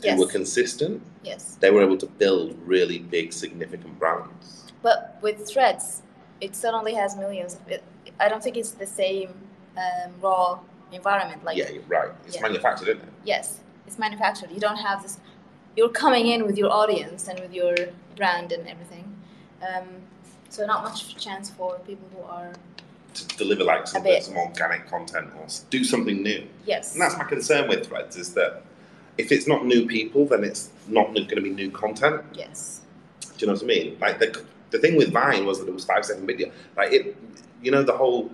[0.00, 0.16] who yes.
[0.16, 4.72] were consistent, yes, they were able to build really big, significant brands.
[4.80, 6.02] But with Threads,
[6.40, 7.58] it suddenly has millions.
[7.66, 7.82] It,
[8.20, 9.34] I don't think it's the same
[9.76, 10.60] um, raw
[10.92, 11.42] environment.
[11.42, 12.12] Like yeah, you're right.
[12.26, 12.42] It's yeah.
[12.42, 13.12] manufactured, isn't it?
[13.24, 14.52] Yes, it's manufactured.
[14.52, 15.18] You don't have this.
[15.76, 17.74] You're coming in with your audience and with your
[18.14, 19.16] brand and everything.
[19.68, 19.88] Um,
[20.48, 22.52] so not much chance for people who are
[23.14, 26.46] to deliver like some, some organic content or do something new.
[26.66, 26.92] Yes.
[26.92, 28.62] And that's my concern with Threads is that
[29.18, 32.22] if it's not new people, then it's not going to be new content.
[32.32, 32.80] Yes.
[33.20, 33.98] Do you know what I mean?
[34.00, 36.50] Like the the thing with Vine was that it was five second video.
[36.76, 37.16] Like it,
[37.62, 38.30] you know, the whole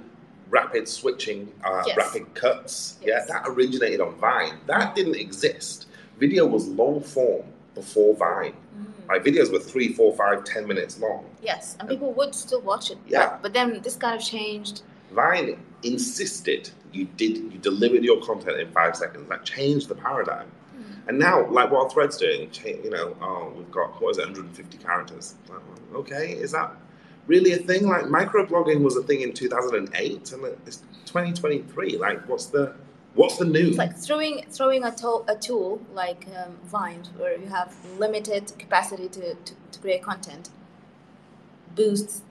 [0.50, 1.96] rapid switching, uh, yes.
[1.96, 2.98] rapid cuts.
[3.02, 3.26] Yes.
[3.28, 4.58] Yeah, that originated on Vine.
[4.66, 5.86] That didn't exist.
[6.18, 7.44] Video was long form
[7.80, 8.52] before Vine.
[8.52, 9.08] Mm.
[9.08, 11.24] Like videos were three, four, five, ten minutes long.
[11.42, 12.98] Yes, and people would still watch it.
[13.06, 14.82] Yeah, but, but then this kind of changed.
[15.12, 19.28] Vine insisted you did you delivered your content in five seconds.
[19.28, 20.50] That changed the paradigm.
[21.08, 22.50] And now, like what threads doing?
[22.64, 25.36] You know, oh, we've got what is it, 150 characters?
[25.48, 25.60] Like,
[25.94, 26.70] okay, is that
[27.26, 27.88] really a thing?
[27.88, 31.96] Like microblogging was a thing in 2008, and it's 2023.
[31.96, 32.74] Like, what's the
[33.18, 33.68] what's the new?
[33.68, 38.52] It's like throwing throwing a, to- a tool like um, Vine, where you have limited
[38.58, 40.50] capacity to, to, to create content,
[41.74, 42.22] boosts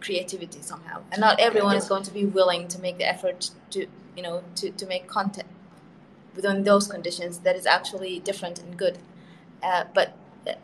[0.00, 1.02] creativity somehow.
[1.10, 4.44] And not everyone is going to be willing to make the effort to you know
[4.56, 5.48] to, to make content
[6.36, 8.98] within those conditions that is actually different and good.
[9.62, 10.14] Uh, but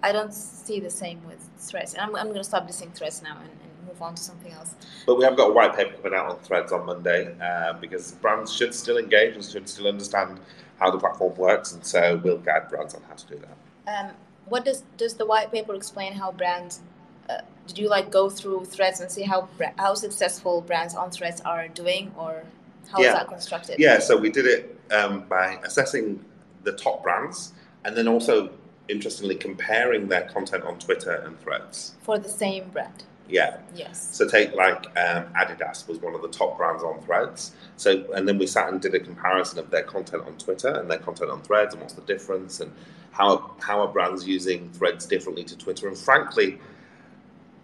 [0.03, 1.95] I don't see the same with threads.
[1.95, 3.70] And I'm, I'm going to stop dissing threads now and, and
[4.01, 4.75] move on to something else.
[5.07, 8.13] But we have got a white paper coming out on Threads on Monday uh, because
[8.13, 10.41] brands should still engage and should still understand
[10.79, 13.97] how the platform works, and so we'll guide brands on how to do that.
[14.07, 14.13] Um,
[14.47, 16.81] what does does the white paper explain how brands?
[17.29, 21.41] Uh, did you like go through threads and see how how successful brands on threads
[21.43, 22.45] are doing, or
[22.91, 23.13] how is Yeah.
[23.15, 23.79] that constructed?
[23.79, 26.25] Yeah, so we did it um, by assessing
[26.65, 27.53] the top brands
[27.85, 28.51] and then also,
[28.89, 31.95] interestingly, comparing their content on Twitter and Threads.
[32.03, 33.05] For the same brand.
[33.31, 33.59] Yeah.
[33.75, 34.09] Yes.
[34.13, 37.53] So take like um, Adidas was one of the top brands on Threads.
[37.77, 40.91] So and then we sat and did a comparison of their content on Twitter and
[40.91, 42.73] their content on Threads and what's the difference and
[43.13, 45.87] how how are brands using Threads differently to Twitter.
[45.89, 46.59] And frankly,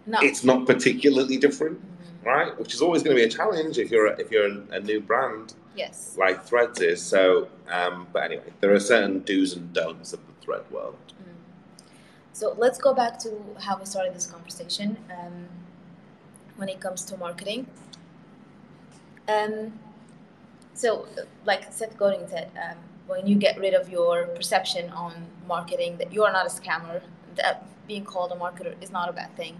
[0.05, 0.19] No.
[0.21, 2.25] it's not particularly different, Mhm.
[2.25, 2.57] right?
[2.59, 4.79] Which is always going to be a challenge if you're a, if you're a, a
[4.79, 6.15] new brand Yes.
[6.17, 7.01] like Threads is.
[7.01, 10.95] So, um, but anyway, there are certain do's and don'ts of the Thread world.
[12.37, 15.47] So let's go back to how we started this conversation um,
[16.57, 17.65] when it comes to marketing.
[19.27, 19.73] Um,
[20.75, 25.13] so, uh, like Seth Godin said, um, when you get rid of your perception on
[25.47, 27.01] marketing that you are not a scammer,
[27.37, 29.59] that being called a marketer is not a bad thing.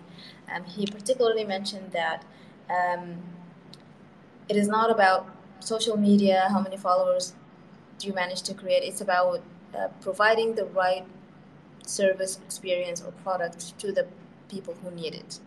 [0.54, 2.26] Um, he particularly mentioned that
[2.70, 3.16] um,
[4.50, 5.28] it is not about
[5.62, 7.34] social media, how many followers
[7.98, 8.84] do you manage to create.
[8.84, 9.42] It's about
[9.76, 11.08] uh, providing the right
[11.90, 14.08] service, experience, or product to the
[14.50, 15.40] people who need it.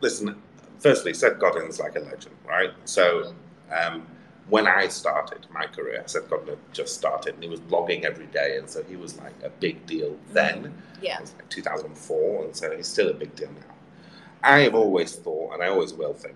[0.00, 0.36] Listen,
[0.78, 2.70] firstly, Seth Godin's like a legend, right?
[2.84, 3.34] So,
[3.70, 4.06] um,
[4.48, 8.26] when I started my career, Seth Godin had just started and he was blogging every
[8.26, 10.74] day, and so he was like a big deal then.
[11.00, 11.16] Yeah.
[11.16, 13.74] It was like 2004, and so he's still a big deal now.
[14.42, 16.34] I have always thought, and I always will think,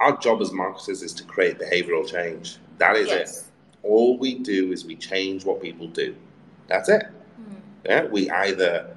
[0.00, 2.58] our job as marketers is to create behavioral change.
[2.78, 3.44] That is it.
[3.82, 6.16] All we do is we change what people do.
[6.66, 7.04] That's it.
[7.84, 8.96] Yeah, we either,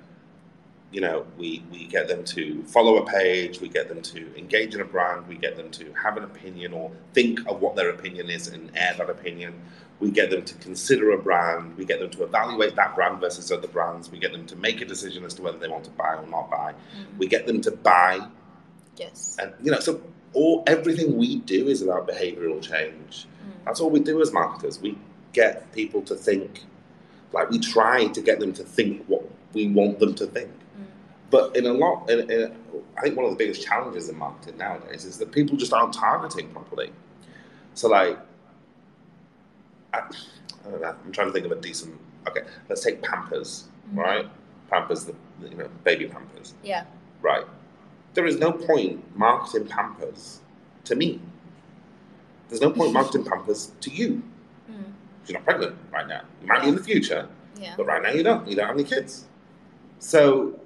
[0.91, 4.75] you know, we, we get them to follow a page, we get them to engage
[4.75, 7.89] in a brand, we get them to have an opinion or think of what their
[7.89, 9.53] opinion is and air that opinion.
[9.99, 13.51] We get them to consider a brand, we get them to evaluate that brand versus
[13.51, 15.91] other brands, we get them to make a decision as to whether they want to
[15.91, 16.73] buy or not buy.
[16.73, 17.17] Mm.
[17.17, 18.27] We get them to buy
[18.95, 19.37] Yes.
[19.39, 20.01] and you know, so
[20.33, 23.25] all everything we do is about behavioral change.
[23.25, 23.65] Mm.
[23.65, 24.79] That's all we do as marketers.
[24.79, 24.97] We
[25.33, 26.63] get people to think,
[27.33, 30.49] like we try to get them to think what we want them to think.
[30.49, 30.85] Mm.
[31.29, 32.55] But in a lot, in, in,
[32.97, 35.93] I think one of the biggest challenges in marketing nowadays is that people just aren't
[35.93, 36.91] targeting properly.
[37.73, 38.17] So like,
[39.93, 40.95] I, I don't know.
[41.05, 41.97] I'm trying to think of a decent.
[42.27, 43.97] Okay, let's take Pampers, Mhm.
[43.97, 44.29] right?
[44.69, 46.85] Pampers, the the, you know baby Pampers, Yeah.
[47.21, 47.45] right?
[48.15, 50.41] There is no point marketing Pampers
[50.85, 51.21] to me.
[52.49, 54.23] There's no point marketing Pampers to you.
[55.27, 56.21] You're not pregnant right now.
[56.41, 57.27] You might be in the future,
[57.59, 57.73] Yeah.
[57.77, 58.47] but right now you don't.
[58.47, 59.25] You don't have any kids.
[59.99, 60.59] So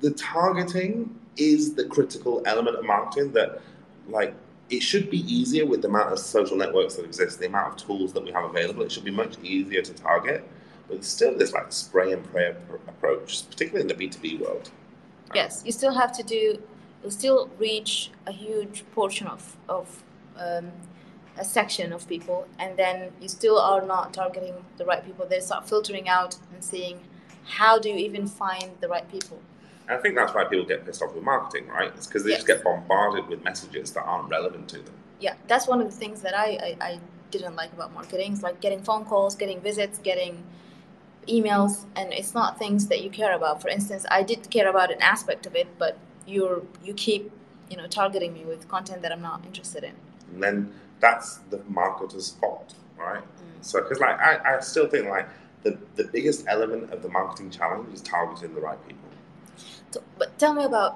[0.00, 3.60] the targeting is the critical element of marketing that,
[4.08, 4.34] like,
[4.70, 7.86] it should be easier with the amount of social networks that exist, the amount of
[7.86, 8.82] tools that we have available.
[8.82, 10.48] It should be much easier to target.
[10.88, 12.54] But still this like spray and pray
[12.88, 14.70] approach, particularly in the B2B world.
[15.34, 15.62] Yes.
[15.64, 16.62] You still have to do.
[17.04, 20.02] You still reach a huge portion of of
[20.36, 20.70] um,
[21.38, 25.26] a section of people, and then you still are not targeting the right people.
[25.26, 27.00] They start filtering out and seeing
[27.44, 29.40] how do you even find the right people.
[29.88, 31.92] I think that's why people get pissed off with marketing, right?
[31.96, 34.94] It's because they just get bombarded with messages that aren't relevant to them.
[35.20, 38.42] yeah that's one of the things that I, I, I didn't like about marketing it's
[38.42, 40.42] like getting phone calls getting visits getting
[41.28, 44.90] emails and it's not things that you care about for instance i did care about
[44.92, 47.30] an aspect of it but you're you keep
[47.70, 49.94] you know targeting me with content that i'm not interested in
[50.34, 50.56] And then
[51.02, 53.22] that's the marketer's fault, right?
[53.22, 53.64] Mm.
[53.68, 55.28] So, because like I, I still think like
[55.64, 59.08] the, the biggest element of the marketing challenge is targeting the right people.
[59.92, 60.92] so, but tell me about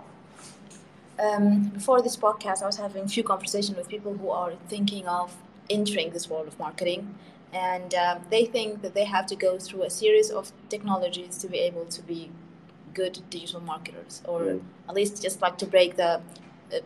[1.19, 5.07] um, before this podcast i was having a few conversations with people who are thinking
[5.09, 5.35] of
[5.71, 7.03] entering this world of marketing
[7.53, 11.49] and um, they think that they have to go through a series of technologies to
[11.49, 12.31] be able to be
[12.95, 14.61] good digital marketers or Mm.
[14.89, 16.13] at least just like to break the
[16.75, 16.81] uh,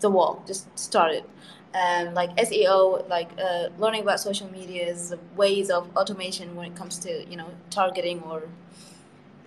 [0.00, 1.24] the wall just start it
[1.74, 6.98] um, like SEO, like uh, learning about social medias, ways of automation when it comes
[7.00, 8.48] to you know targeting or.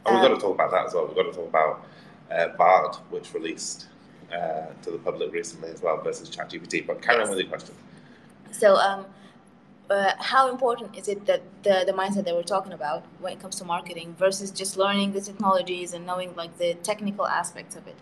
[0.06, 1.08] Oh, we've got to talk about that as well.
[1.08, 1.86] We've got to talk about
[2.32, 3.88] uh, Bard, which released
[4.32, 6.86] uh, to the public recently as well, versus ChatGPT.
[6.86, 7.30] But carry on Yes.
[7.30, 7.76] with your question.
[8.52, 9.06] So, um,
[9.90, 13.40] uh, how important is it that the, the mindset that we're talking about when it
[13.40, 17.88] comes to marketing versus just learning the technologies and knowing like the technical aspects of
[17.88, 17.98] it?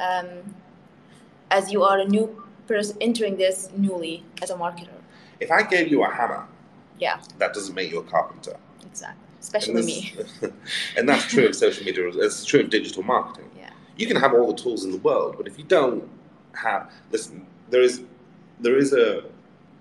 [0.00, 0.54] Um,
[1.50, 4.88] as you are a new person entering this newly as a marketer.
[5.40, 6.46] If I gave you a hammer,
[7.00, 8.56] Yeah, that doesn't make you a carpenter.
[8.86, 9.24] exactly.
[9.40, 10.14] Especially and me.
[10.96, 12.08] and that's true of social media.
[12.08, 13.48] It's true of digital marketing.
[13.56, 13.70] Yeah.
[13.96, 16.08] You can have all the tools in the world, but if you don't
[16.54, 18.02] have, listen, there is
[18.60, 19.24] there is a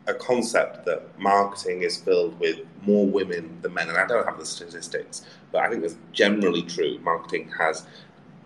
[0.08, 4.38] a concept that marketing is filled with more women than men, and I don't have
[4.38, 6.98] the statistics, but I think that's generally true.
[7.00, 7.86] Marketing has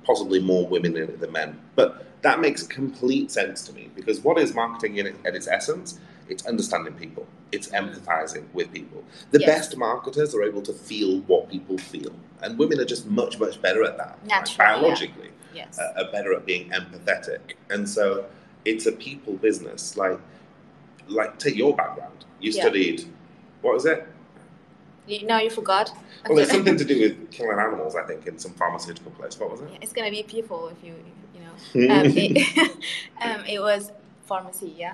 [0.04, 4.22] possibly more women in it than men, but that makes complete sense to me because
[4.22, 6.00] what is marketing in it, at its essence?
[6.30, 7.26] It's understanding people.
[7.52, 9.04] It's empathizing with people.
[9.32, 9.50] The Yes.
[9.50, 13.62] best marketers are able to feel what people feel, and women are just much, much
[13.62, 14.18] better at that.
[14.22, 14.80] like, Naturally, yeah.
[14.80, 15.78] biologically, Yes.
[15.80, 18.26] uh, are better at being empathetic, and so
[18.64, 19.98] it's a people business.
[19.98, 20.20] Like,
[21.08, 22.24] like take your background.
[22.40, 22.62] You Yeah.
[22.62, 23.06] studied,
[23.62, 24.08] was it?
[25.08, 25.92] you, now you forgot.
[26.30, 29.38] Well, it's something to do with killing animals, I think, in some pharmaceutical place.
[29.38, 29.70] What was it?
[29.72, 30.94] Yeah, it's gonna be people if you.
[31.52, 32.58] Um, it,
[33.22, 33.92] um, it was
[34.26, 34.74] pharmacy.
[34.78, 34.94] Yeah.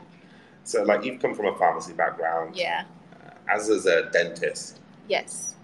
[0.63, 2.83] So, like, you've come from a pharmacy background, Yeah.
[3.25, 4.79] uh, as is a dentist.
[5.07, 5.55] Yes.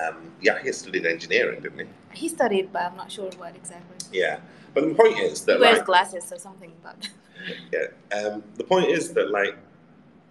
[0.00, 1.86] Um, yeah, he studied engineering, didn't he?
[2.12, 3.96] He studied, but I'm not sure what exactly.
[4.18, 4.40] Yeah.
[4.72, 7.08] But the point is He that, wears like, glasses or something that.
[7.72, 9.56] yeah, um, the point is that, like,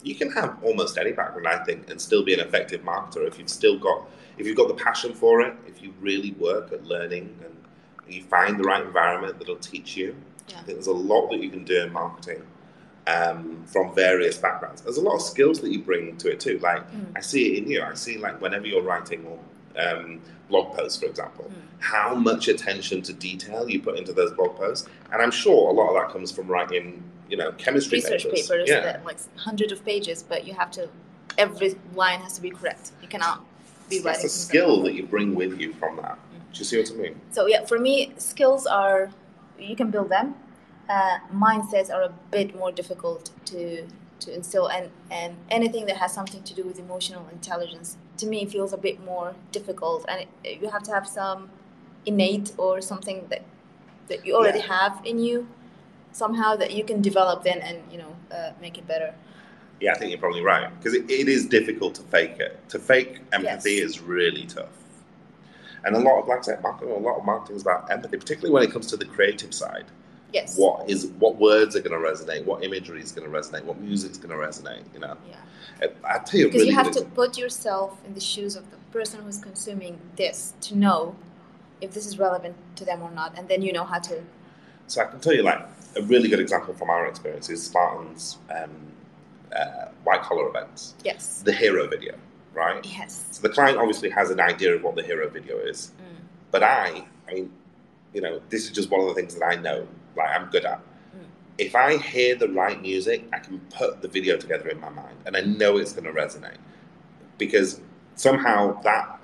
[0.01, 3.37] you can have almost any background, I think, and still be an effective marketer if
[3.37, 6.85] you've still got, if you've got the passion for it, if you really work at
[6.85, 7.53] learning and
[8.11, 10.15] you find the right environment that'll teach you.
[10.47, 10.59] Yeah.
[10.59, 12.41] I think there's a lot that you can do in marketing
[13.07, 14.81] um, from various backgrounds.
[14.81, 16.59] There's a lot of skills that you bring to it too.
[16.59, 17.11] Like Mm.
[17.15, 17.81] I see it in you.
[17.81, 19.39] I see like whenever you're writing or
[19.81, 21.61] um, blog posts, for example, Mm.
[21.79, 24.87] how much attention to detail you put into those blog posts.
[25.11, 28.47] And I'm sure a lot of that comes from writing, you know, chemistry Research papers.
[28.47, 28.81] papers Yeah.
[28.81, 30.89] that like hundreds of pages, but you have to
[31.37, 32.91] every line has to be correct.
[33.01, 33.45] You cannot
[33.89, 36.17] be a skill that you bring with you from that.
[36.53, 37.15] Do you see what I mean?
[37.31, 39.11] So yeah, for me, skills are
[39.59, 40.35] you can build them.
[40.89, 43.85] Uh, mindsets are a bit more difficult to
[44.21, 48.45] to instill, and and anything that has something to do with emotional intelligence to me
[48.45, 51.49] feels a bit more difficult, and it, you have to have some
[52.05, 53.43] innate or something that
[54.07, 54.79] that you already Yeah.
[54.79, 55.47] have in you
[56.11, 59.13] somehow that you can develop then and you know uh, make it better.
[59.79, 62.59] Yeah, I think you're probably right because it, it is difficult to fake it.
[62.69, 63.91] To fake empathy Yes.
[63.91, 64.69] is really tough.
[65.85, 68.17] And a lot of, like I said, marketing, a lot of marketing is about empathy,
[68.17, 69.85] particularly when it comes to the creative side.
[70.33, 70.57] Yes.
[70.57, 72.45] What is, what words are going to resonate?
[72.45, 73.63] What imagery is going to resonate?
[73.63, 74.83] What music's going to resonate?
[74.93, 75.37] You know, Yeah.
[76.03, 78.77] I tell you, Because really you have to put yourself in the shoes of the
[78.91, 81.15] person who's consuming this to know
[81.79, 84.21] if this is relevant to them or not, and then you know how to.
[84.87, 85.65] So I can tell you, like,
[85.95, 88.88] a really good example from our experience is Spartan's um,
[89.55, 91.41] uh, white collar events, Yes.
[91.43, 92.15] the hero video,
[92.53, 92.85] right?
[92.85, 93.25] Yes.
[93.31, 96.21] So the client obviously has an idea of what the hero video is, Mm.
[96.51, 97.51] but I, I mean,
[98.13, 100.65] you know, this is just one of the things that I know, like I'm good
[100.65, 100.79] at.
[101.15, 101.25] Mm.
[101.57, 105.17] If I hear the right music, I can put the video together in my mind,
[105.25, 106.57] and I know it's going to resonate
[107.37, 107.81] because
[108.15, 109.15] somehow that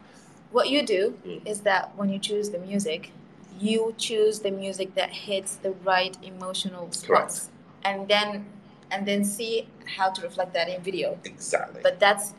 [0.51, 1.45] What you do Mm.
[1.45, 3.11] is that when you choose the music,
[3.59, 7.49] you choose the music that hits the right emotional spots,
[7.83, 8.45] and then
[8.91, 11.17] and then see how to reflect that in video.
[11.24, 11.82] exactly.
[11.82, 12.34] But that's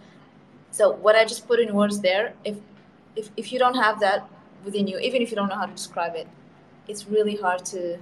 [0.70, 2.34] so what I just put in words there.
[2.44, 2.56] If
[3.14, 4.28] if if you don't have that
[4.64, 6.28] within you, even if you don't know how to describe it,
[6.88, 7.98] it's really hard to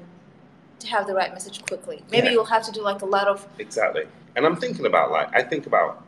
[0.81, 2.03] to have the right message quickly.
[2.11, 2.33] Maybe Yeah.
[2.33, 4.07] you'll have to do like a lot of Exactly.
[4.37, 6.03] And I'm thinking about like I think about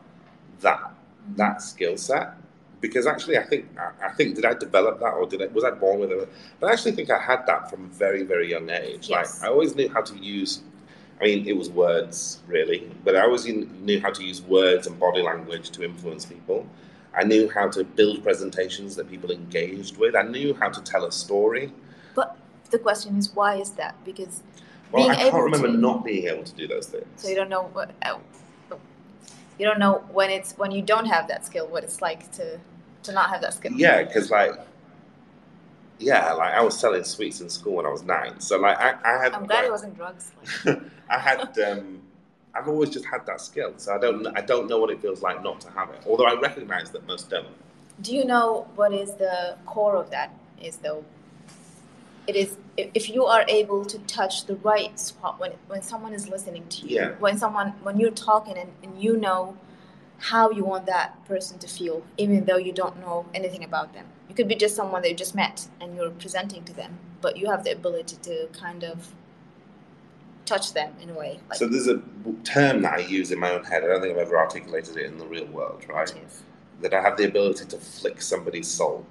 [0.61, 1.35] that mm-hmm.
[1.37, 2.33] that skill set
[2.81, 5.63] because actually I think I, I think did I develop that or did I was
[5.63, 6.29] I born with it?
[6.59, 9.09] But I actually think I had that from a very very young age.
[9.09, 9.41] Yes.
[9.41, 10.61] Like I always knew how to use.
[11.19, 14.99] I mean, it was words really, but I always knew how to use words and
[14.99, 16.67] body language to influence people.
[17.15, 20.15] I knew how to build presentations that people engaged with.
[20.15, 21.71] I knew how to tell a story.
[22.13, 22.37] But
[22.69, 23.95] the question is, why is that?
[24.05, 24.43] Because
[24.91, 27.05] Well, Being I can't able remember to- not being able to do those things.
[27.15, 28.17] so you don't know what uh,
[29.59, 32.59] you don't know when it's when you don't have that skill, what it's like to
[33.03, 33.71] to not have that skill.
[33.73, 34.51] Yeah, because like,
[35.99, 38.39] yeah, like I was selling sweets in school when I was nine.
[38.39, 40.31] So like, I, I had, I'm glad it wasn't drugs.
[41.09, 42.01] I had, um,
[42.53, 43.73] I've always just had that skill.
[43.77, 46.03] So I don't, I don't know what it feels like not to have it.
[46.07, 47.47] Although I recognise that most don't.
[48.01, 50.31] do you know what is the core of that?
[50.61, 51.03] Is though
[52.25, 56.13] it is if if you are able to touch the right spot when when someone
[56.13, 57.09] is listening to you, Yeah.
[57.19, 59.55] when someone when you're talking and, and you know
[60.17, 64.05] how you want that person to feel, even though you don't know anything about them.
[64.29, 67.37] You could be just someone that you just met and you're presenting to them, but
[67.37, 69.13] you have the ability to kind of
[70.45, 71.39] touch them in a way.
[71.49, 72.01] Like So there's a
[72.43, 73.83] term that I use in my own head.
[73.83, 76.13] I don't think I've ever articulated it in the real world, right?
[76.81, 79.05] That I have the ability to flick somebody's soul.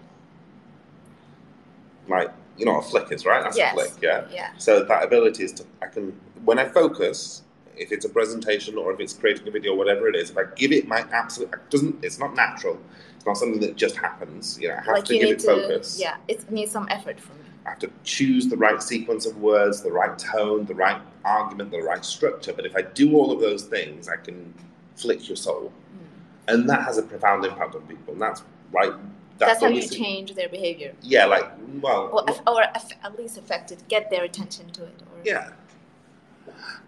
[2.09, 3.43] Like you know what a flick is, right?
[3.43, 3.73] That's Yes.
[3.73, 4.25] a flick, yeah.
[4.33, 4.51] yeah.
[4.59, 7.43] So that ability is to I can when I focus,
[7.77, 10.45] if it's a presentation or if it's creating a video, whatever it is, if I
[10.55, 12.79] give it my absolute, it doesn't it's not natural.
[13.27, 14.57] It's not something that just happens.
[14.61, 15.99] You know, I have like to give it to focus.
[16.01, 17.43] yeah, it needs some effort from you.
[17.67, 21.73] I have to choose the right sequence of words, the right tone, the right argument,
[21.73, 22.53] the right structure.
[22.53, 24.55] But if I do all of those things, I can
[24.95, 26.55] flick your soul, Mm.
[26.55, 28.13] and that has a profound impact on people.
[28.13, 28.93] And that's like
[29.39, 30.95] That's, that's, how you see- change their behavior.
[31.03, 31.51] Yeah, like
[31.83, 32.03] well,
[32.47, 35.03] Or, or at least affect it, get their attention to it.
[35.03, 35.51] Or, yeah.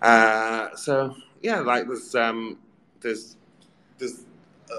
[0.00, 2.58] Uh, so yeah, like there's um,
[3.00, 3.36] there's
[3.98, 4.24] there's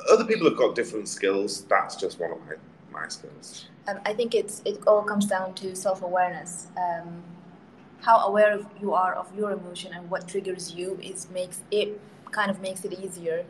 [0.09, 1.63] other people have got different skills.
[1.65, 2.55] That's just one of my
[2.91, 3.65] my skills.
[3.87, 6.67] Um, I think it's it all comes down to self awareness.
[6.77, 7.23] Um,
[8.01, 11.99] how aware of you are of your emotion and what triggers you is makes it
[12.31, 13.45] kind of makes it easier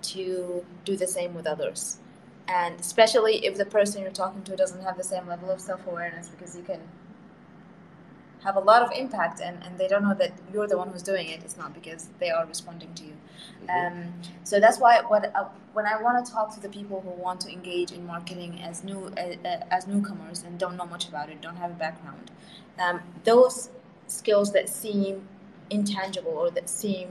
[0.00, 1.98] to do the same with others.
[2.46, 5.86] And especially if the person you're talking to doesn't have the same level of self
[5.86, 6.80] awareness, because you can
[8.44, 11.02] have a lot of impact and, and they don't know that you're the one who's
[11.02, 11.42] doing it.
[11.42, 13.16] It's not because they are responding to you.
[13.68, 14.12] Um,
[14.44, 17.40] so that's why what uh, when I want to talk to the people who want
[17.42, 21.28] to engage in marketing as new uh, uh, as newcomers and don't know much about
[21.28, 22.30] it, don't have a background,
[22.78, 23.70] um, those
[24.06, 25.26] skills that seem
[25.70, 27.08] intangible or that seem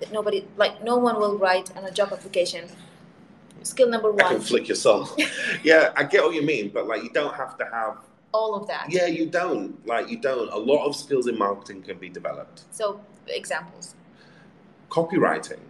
[0.00, 2.68] that nobody like no one will write on a job application.
[3.62, 4.24] Skill number one.
[4.24, 5.08] I can flick your soul.
[5.64, 7.98] yeah, I get what you mean, but like you don't have to have.
[8.32, 8.86] all of that.
[8.90, 9.84] Yeah, you don't.
[9.86, 10.48] Like you don't.
[10.52, 12.64] A lot of skills in marketing can be developed.
[12.70, 13.94] So examples.
[14.90, 15.60] Copywriting.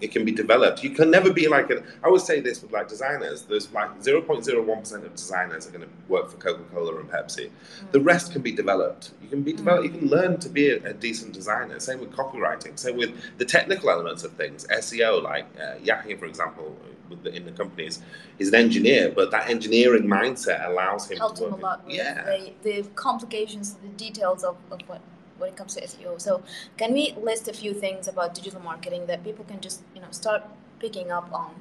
[0.00, 0.84] It can be developed.
[0.84, 1.78] You can never be like a.
[2.02, 3.42] I always say this with like designers.
[3.42, 7.50] There's like 0.01 percent of designers are going to work for Coca Cola and Pepsi.
[7.92, 9.12] The rest can be developed.
[9.22, 9.84] You can be developed.
[9.84, 11.80] You can learn to be a, a decent designer.
[11.80, 12.78] Same with copywriting.
[12.78, 14.66] Same with the technical elements of things.
[14.66, 16.76] SEO, like uh, Yahya, for example,
[17.08, 18.02] with the, in the companies,
[18.38, 21.94] is an engineer, but that engineering mindset allows him helped to him a lot with
[21.94, 22.24] yeah.
[22.24, 25.00] the, the complications, the details of, of what
[25.38, 26.20] when it comes to SEO.
[26.20, 26.42] So
[26.76, 30.10] can we list a few things about digital marketing that people can just you know
[30.10, 30.44] start
[30.78, 31.54] picking up on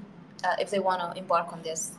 [0.43, 1.93] uh, if they want to embark on this?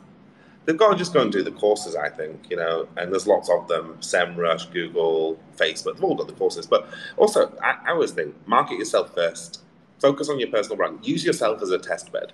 [0.65, 3.25] They've got to just go and do the courses, I think, you know, and there's
[3.25, 6.67] lots of them SEMrush, Google, Facebook, they've all got the courses.
[6.67, 9.61] But also, I, I always think market yourself first,
[10.01, 12.33] focus on your personal brand, use yourself as a test bed.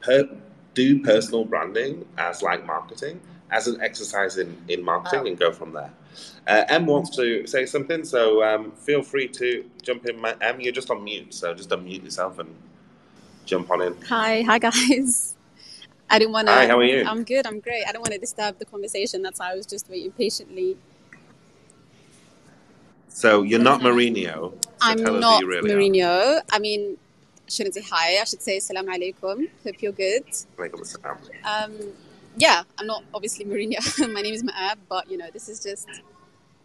[0.00, 0.26] Per,
[0.72, 3.20] do personal branding as like marketing,
[3.50, 5.26] as an exercise in, in marketing, Wow.
[5.26, 5.92] and go from there.
[6.46, 10.20] Uh, M wants to say something, so um, feel free to jump in.
[10.20, 12.54] Ma- M, you're just on mute, so just unmute yourself and
[13.46, 13.94] jump on in.
[14.08, 15.34] Hi, hi guys.
[16.10, 16.54] I didn't want to.
[16.54, 17.04] Hi, how are you?
[17.04, 17.46] I'm good.
[17.46, 17.84] I'm great.
[17.86, 19.22] I don't want to disturb the conversation.
[19.22, 20.76] That's why I was just waiting patiently.
[23.08, 24.52] So you're not Mourinho.
[24.62, 25.76] So I'm tell not you really are.
[25.76, 26.40] Mourinho.
[26.50, 26.96] I mean,
[27.46, 28.20] I shouldn't say hi.
[28.20, 29.48] I should say salam alaikum.
[29.64, 30.24] Hope you're good.
[30.56, 31.18] Alaikum assalam.
[31.44, 31.72] Um,
[32.38, 34.12] yeah, I'm not obviously Mourinho.
[34.12, 35.88] My name is Ma'ab, but you know, this is just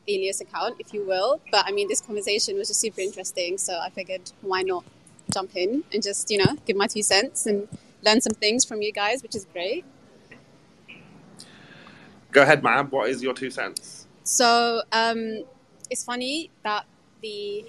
[0.07, 1.41] alias account, if you will.
[1.51, 4.85] But I mean, this conversation was just super interesting, so I figured why not
[5.33, 7.67] jump in and just you know give my two cents and
[8.03, 9.83] learn some things from you guys, which is great.
[12.31, 12.87] Go ahead, ma'am.
[12.89, 14.07] What is your two cents?
[14.23, 15.43] So um,
[15.89, 16.85] it's funny that
[17.21, 17.65] the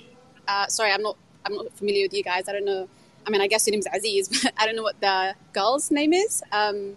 [0.46, 2.48] uh, sorry, I'm not I'm not familiar with you guys.
[2.48, 2.88] I don't know.
[3.26, 6.12] I mean, I guess your name's Aziz, but I don't know what the girl's name
[6.12, 6.42] is.
[6.52, 6.96] Um,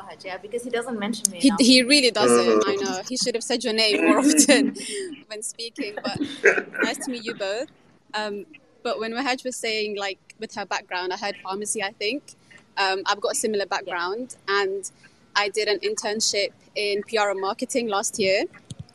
[0.00, 1.38] Wahaj, yeah, because he doesn't mention me.
[1.40, 2.64] he, he really doesn't.
[2.66, 3.02] I know.
[3.06, 4.74] He should have said your name more often
[5.26, 5.96] when speaking.
[6.02, 6.18] But
[6.82, 7.68] nice to meet you both.
[8.14, 8.46] Um,
[8.82, 12.34] but when Wahaj was saying, like, with her background, I heard pharmacy, I think.
[12.76, 14.90] Um, I've got a similar background, and
[15.36, 18.44] I did an internship in PR and marketing last year,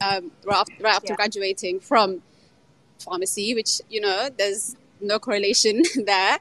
[0.02, 1.16] um, right after, right after Yeah.
[1.16, 2.24] graduating from
[3.00, 6.40] pharmacy, which, you know, there's no correlation there.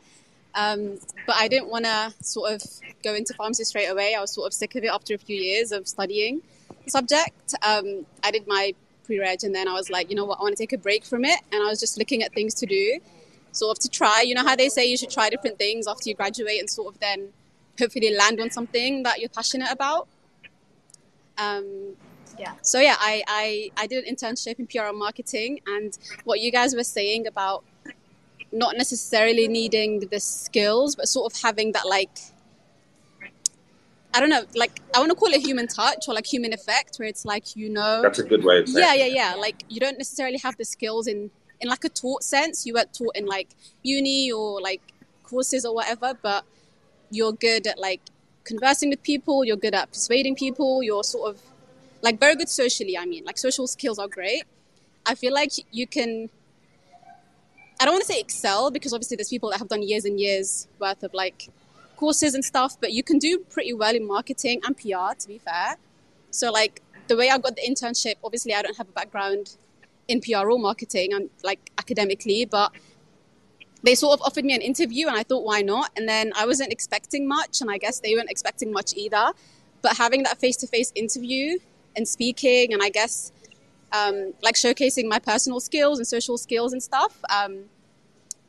[0.54, 2.62] Um, but I didn't want to sort of
[3.02, 4.14] go into pharmacy straight away.
[4.14, 6.42] I was sort of sick of it after a few years of studying
[6.84, 7.54] the subject.
[7.62, 8.74] Um, I did my
[9.04, 11.04] pre-reg and then I was like, you know what, I want to take a break
[11.04, 11.40] from it.
[11.52, 13.00] And I was just looking at things to do,
[13.52, 14.22] sort of to try.
[14.22, 16.94] You know how they say you should try different things after you graduate and sort
[16.94, 17.30] of then
[17.78, 20.08] hopefully land on something that you're passionate about.
[21.38, 21.96] Um,
[22.38, 22.54] Yeah.
[22.62, 26.50] So yeah, I, I, I did an internship in PR and marketing and what you
[26.50, 27.64] guys were saying about
[28.54, 32.18] not necessarily needing the skills, but sort of having that like
[34.14, 36.96] I don't know, like I want to call it human touch or like human effect,
[36.98, 38.00] where it's like you know.
[38.00, 38.86] That's a good way of saying.
[38.86, 39.34] Yeah, yeah, yeah.
[39.34, 42.64] Like you don't necessarily have the skills in in like a taught sense.
[42.64, 43.48] You weren't taught in like
[43.82, 44.82] uni or like
[45.24, 46.44] courses or whatever, but
[47.10, 48.02] you're good at like
[48.44, 49.44] conversing with people.
[49.44, 50.80] You're good at persuading people.
[50.84, 51.42] You're sort of
[52.00, 52.96] like very good socially.
[52.96, 54.44] I mean, like social skills are great.
[55.04, 56.30] I feel like you can.
[57.84, 60.18] I don't want to say excel because obviously there's people that have done years and
[60.18, 61.50] years worth of like
[61.96, 65.36] courses and stuff, but you can do pretty well in marketing and PR, to be
[65.36, 65.76] fair.
[66.30, 69.58] So, like, the way I got the internship, obviously, I don't have a background
[70.08, 72.72] in PR or marketing, I'm like academically, but
[73.82, 75.90] they sort of offered me an interview, and I thought, why not?
[75.94, 79.32] And then I wasn't expecting much, and I guess they weren't expecting much either.
[79.82, 81.58] But having that face to face interview
[81.94, 83.30] and speaking, and I guess
[83.92, 87.64] um, like showcasing my personal skills and social skills and stuff, um,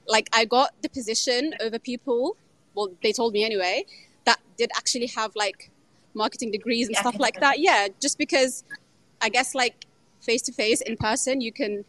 [0.08, 2.38] like I got the position over people
[2.76, 3.86] well, they told me anyway,
[4.26, 5.72] that did actually have like
[6.14, 7.60] marketing degrees and yeah, stuff like that.
[7.60, 8.64] Yeah, just because
[9.22, 9.86] I guess like
[10.22, 11.86] face to face in person, you can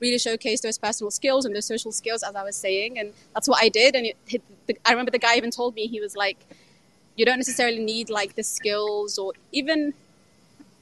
[0.00, 3.48] really showcase those personal skills and those social skills, as I was saying, and that's
[3.48, 3.94] what I did.
[3.94, 6.38] And it, the, I remember the guy even told me he was like,
[7.14, 9.92] you don't necessarily need like the skills or even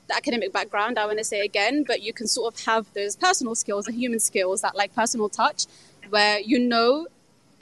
[0.09, 0.99] the academic background.
[0.99, 3.97] I want to say again, but you can sort of have those personal skills, and
[3.97, 5.67] human skills, that like personal touch,
[6.11, 7.07] where you know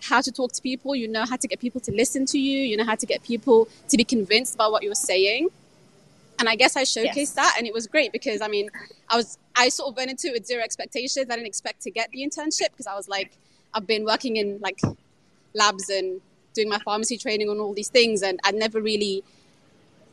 [0.03, 2.59] how to talk to people, you know how to get people to listen to you,
[2.59, 5.49] you know how to get people to be convinced by what you're saying.
[6.39, 7.33] And I guess I showcased yes.
[7.33, 8.71] that and it was great because I mean,
[9.09, 11.27] I was I sort of went into it with zero expectations.
[11.31, 13.33] I didn't expect to get the internship because I was like,
[13.75, 14.81] I've been working in like
[15.55, 16.21] labs and
[16.55, 19.25] doing my pharmacy training on all these things and I'd never really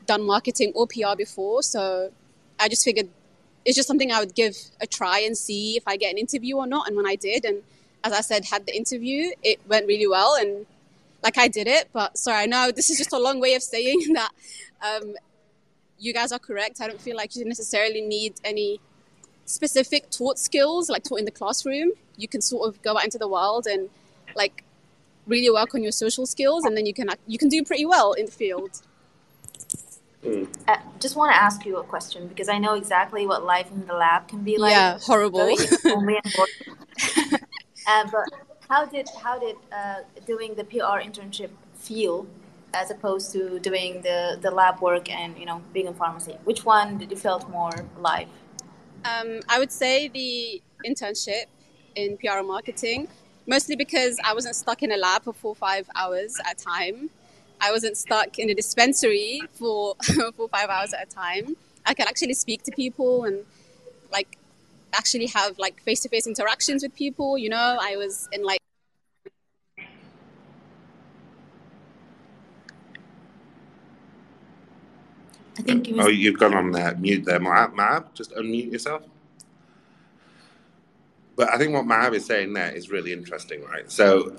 [0.06, 1.62] done marketing or PR before.
[1.64, 2.12] So
[2.60, 3.10] I just figured
[3.66, 6.58] it's just something I would give a try and see if I get an interview
[6.58, 6.88] or not.
[6.88, 7.64] And when I did and
[8.06, 9.32] as I said, had the interview.
[9.44, 10.66] It went really well, and
[11.24, 11.90] like I did it.
[11.92, 14.32] But sorry, I know this is just a long way of saying that
[14.82, 15.16] um,
[15.98, 16.80] you guys are correct.
[16.80, 18.80] I don't feel like you necessarily need any
[19.46, 21.92] specific taught skills, like taught in the classroom.
[22.16, 23.90] You can sort of go out into the world and
[24.36, 24.64] like
[25.26, 28.14] really work on your social skills, and then you can you can do pretty well
[28.14, 28.82] in the field.
[30.24, 30.48] Mm.
[30.68, 33.86] Uh, just want to ask you a question because I know exactly what life in
[33.88, 34.72] the lab can be like.
[34.72, 35.50] Yeah, horrible.
[37.88, 38.26] Uh, but
[38.70, 42.26] how did how did uh, doing the PR internship feel
[42.74, 46.38] as opposed to doing the, the lab work and you know being in pharmacy?
[46.44, 48.28] Which one did you felt more alive?
[49.06, 51.46] Um, I would say the internship
[51.96, 53.08] in PR marketing,
[53.48, 56.66] mostly because I wasn't stuck in a lab for four or five hours at a
[56.66, 57.10] time.
[57.62, 61.56] I wasn't stuck in a dispensary for four or five hours at a time.
[61.86, 63.46] I could actually speak to people and
[64.12, 64.38] like
[64.98, 67.38] actually have like face to face interactions with people.
[67.38, 68.60] You know, I was in like
[75.58, 76.06] I think was...
[76.06, 78.14] Oh, you've gone on there, mute there, Maab.
[78.14, 79.04] Just unmute yourself.
[81.36, 83.90] But I think what Maab is saying there is really interesting, right?
[83.92, 84.36] So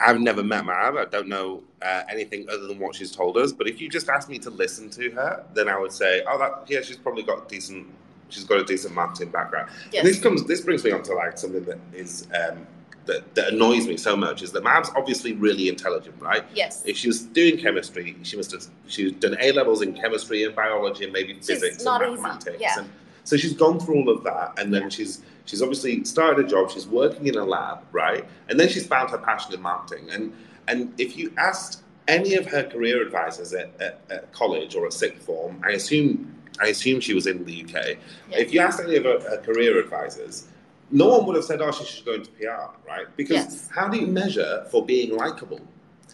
[0.00, 0.98] I've never met Maab.
[0.98, 3.52] I don't know uh, anything other than what she's told us.
[3.52, 6.38] But if you just asked me to listen to her, then I would say, oh,
[6.38, 7.86] that yeah, she's probably got decent
[8.34, 9.70] she's got a decent marketing background.
[9.92, 10.04] Yes.
[10.04, 12.66] this comes this brings me on to like something that is um,
[13.06, 16.44] that, that annoys me so much is that Maab's obviously really intelligent, right?
[16.54, 16.82] Yes.
[16.86, 20.54] If she was doing chemistry, she must have she's done A levels in chemistry and
[20.54, 22.56] biology and maybe she's physics and mathematics.
[22.56, 22.58] Easy.
[22.60, 22.78] Yeah.
[22.80, 22.90] And
[23.24, 24.88] so she's gone through all of that and then yeah.
[24.88, 28.24] she's she's obviously started a job, she's working in a lab, right?
[28.48, 30.10] And then she's found her passion in marketing.
[30.10, 30.32] And
[30.66, 34.92] and if you asked any of her career advisors at, at, at college or at
[34.92, 37.72] sixth form, I assume I assume she was in the UK.
[38.30, 38.38] Yeah.
[38.38, 40.46] If you asked any of her, her, career advisors,
[40.90, 43.06] no one would have said, "Oh, she should go into PR," right?
[43.16, 43.68] Because yes.
[43.74, 45.60] how do you measure for being likable?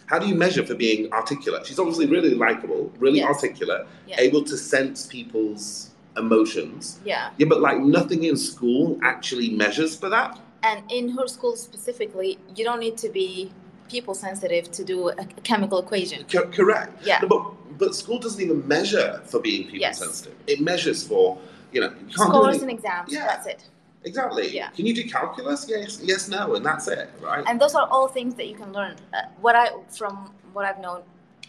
[0.07, 1.65] How do you measure for being articulate?
[1.65, 3.27] She's obviously really likable, really yes.
[3.27, 4.19] articulate, yeah.
[4.19, 6.99] able to sense people's emotions.
[7.05, 7.29] Yeah.
[7.37, 10.39] Yeah, but like nothing in school actually measures for that.
[10.63, 13.51] And in her school specifically, you don't need to be
[13.91, 16.23] people sensitive to do a chemical equation.
[16.31, 17.05] Co- correct.
[17.05, 17.19] Yeah.
[17.21, 17.43] No, but
[17.77, 19.99] but school doesn't even measure for being people yes.
[19.99, 20.35] sensitive.
[20.47, 21.37] It measures for
[21.73, 23.11] you know you can't scores and exams.
[23.11, 23.25] Yeah.
[23.25, 23.61] That's it.
[24.03, 24.47] Exactly.
[24.49, 24.69] Yeah.
[24.69, 25.67] Can you do calculus?
[25.69, 27.43] Yes, yes, no, and that's it, right?
[27.47, 28.95] And those are all things that you can learn.
[29.13, 31.01] Uh, what I from what I've known,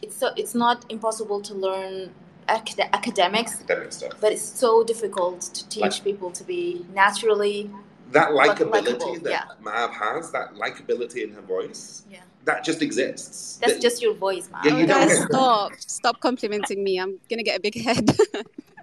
[0.03, 2.11] it's so it's not impossible to learn
[2.49, 7.71] acad- academics, academic stuff, but it's so difficult to teach like, people to be naturally
[8.11, 9.45] that likability that yeah.
[9.67, 12.05] Maab has, that likability in her voice.
[12.11, 13.59] Yeah that just exists.
[13.61, 14.63] That's that, just your voice, man.
[14.65, 15.29] Yeah, you don't get...
[15.29, 16.99] stop, stop complimenting me.
[16.99, 18.17] I'm gonna get a big head.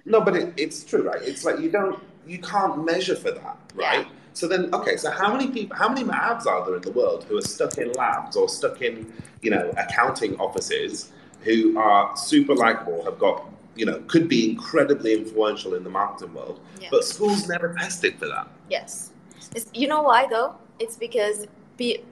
[0.06, 1.22] no, but it, it's true, right?
[1.22, 4.06] It's like you don't, you can't measure for that, right?
[4.06, 4.12] Yeah.
[4.34, 7.26] So then, okay, so how many people, how many Maabs are there in the world
[7.26, 12.56] who are stuck in labs or stuck in, you know, accounting offices, who are super
[12.56, 13.46] likable, have got
[13.76, 16.90] you know could be incredibly influential in the marketing world, Yeah.
[16.92, 18.48] but schools never tested for that.
[18.70, 19.12] Yes.
[19.56, 20.56] It's, you know why though?
[20.80, 21.48] It's because
[21.78, 22.04] be,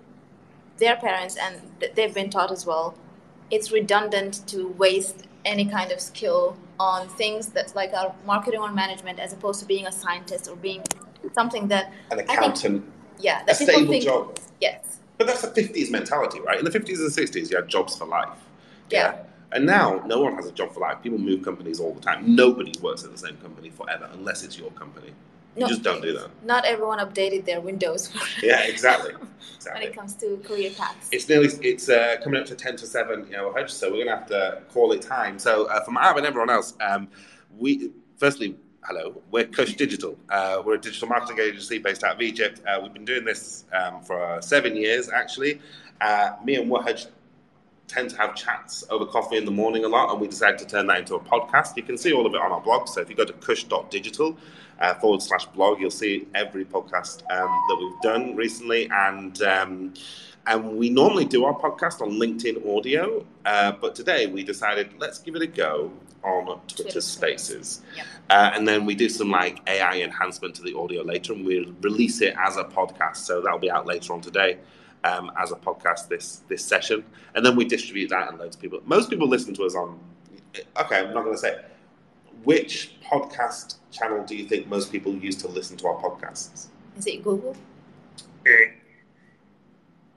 [0.78, 2.96] their parents and th- they've been taught as well.
[3.52, 8.72] It's redundant to waste any kind of skill on things that's like our marketing or
[8.72, 10.84] management as opposed to being a scientist or being
[11.34, 12.86] something that An think- accountant,
[13.20, 14.38] yeah a that people stable think job.
[14.62, 16.60] yes But that's a 50s mentality, right?
[16.60, 18.38] In the 50s and 60s, you had jobs for life.
[18.92, 19.24] Yeah.
[19.54, 20.98] And now, no one has a job for life.
[21.02, 22.36] People move companies all the time.
[22.36, 25.12] Nobody works at the same company forever unless it's your company.
[25.58, 26.30] You no just don't do that.
[26.46, 28.12] not everyone updated their windows
[28.44, 29.14] Yeah, exactly.
[29.74, 31.10] when it comes to career paths.
[31.12, 34.06] It's nearly it's uh, coming up to ten to seven, you know, Hutch, so we're
[34.06, 35.40] gonna have to call it time.
[35.40, 37.08] So uh, from Ab and everyone else, um,
[37.58, 40.18] we firstly, hello, we're Cush Digital.
[40.30, 42.62] Uh, we're a digital marketing agency based out of Egypt.
[42.68, 45.60] Uh, we've been doing this um, for uh, seven years actually.
[46.00, 47.08] Uh, me and Wahaj
[47.88, 50.66] tend to have chats over coffee in the morning a lot, and we decided to
[50.66, 51.78] turn that into a podcast.
[51.78, 52.88] You can see all of it on our blog.
[52.88, 54.38] So if you go to cush.digital
[54.80, 58.90] uh, forward slash blog, you'll see every podcast um, that we've done recently.
[58.92, 59.94] And um,
[60.46, 65.20] and we normally do our podcast on LinkedIn audio, uh, but today we decided let's
[65.20, 65.92] give it a go
[66.24, 67.82] on Twitter, Twitter Spaces.
[67.96, 68.06] Yep.
[68.30, 71.74] Uh, and then we do some like AI enhancement to the audio later, and we'll
[71.82, 73.18] release it as a podcast.
[73.18, 74.58] So that'll be out later on today
[75.04, 77.04] um, as a podcast this this session,
[77.36, 78.80] and then we distribute that and loads of people.
[78.86, 80.00] Most people listen to us on.
[80.82, 81.60] Okay, I'm not going to say.
[82.44, 86.68] Which podcast channel do you think most people use to listen to our podcasts?
[86.98, 87.56] Is it Google?
[88.46, 88.72] Eh,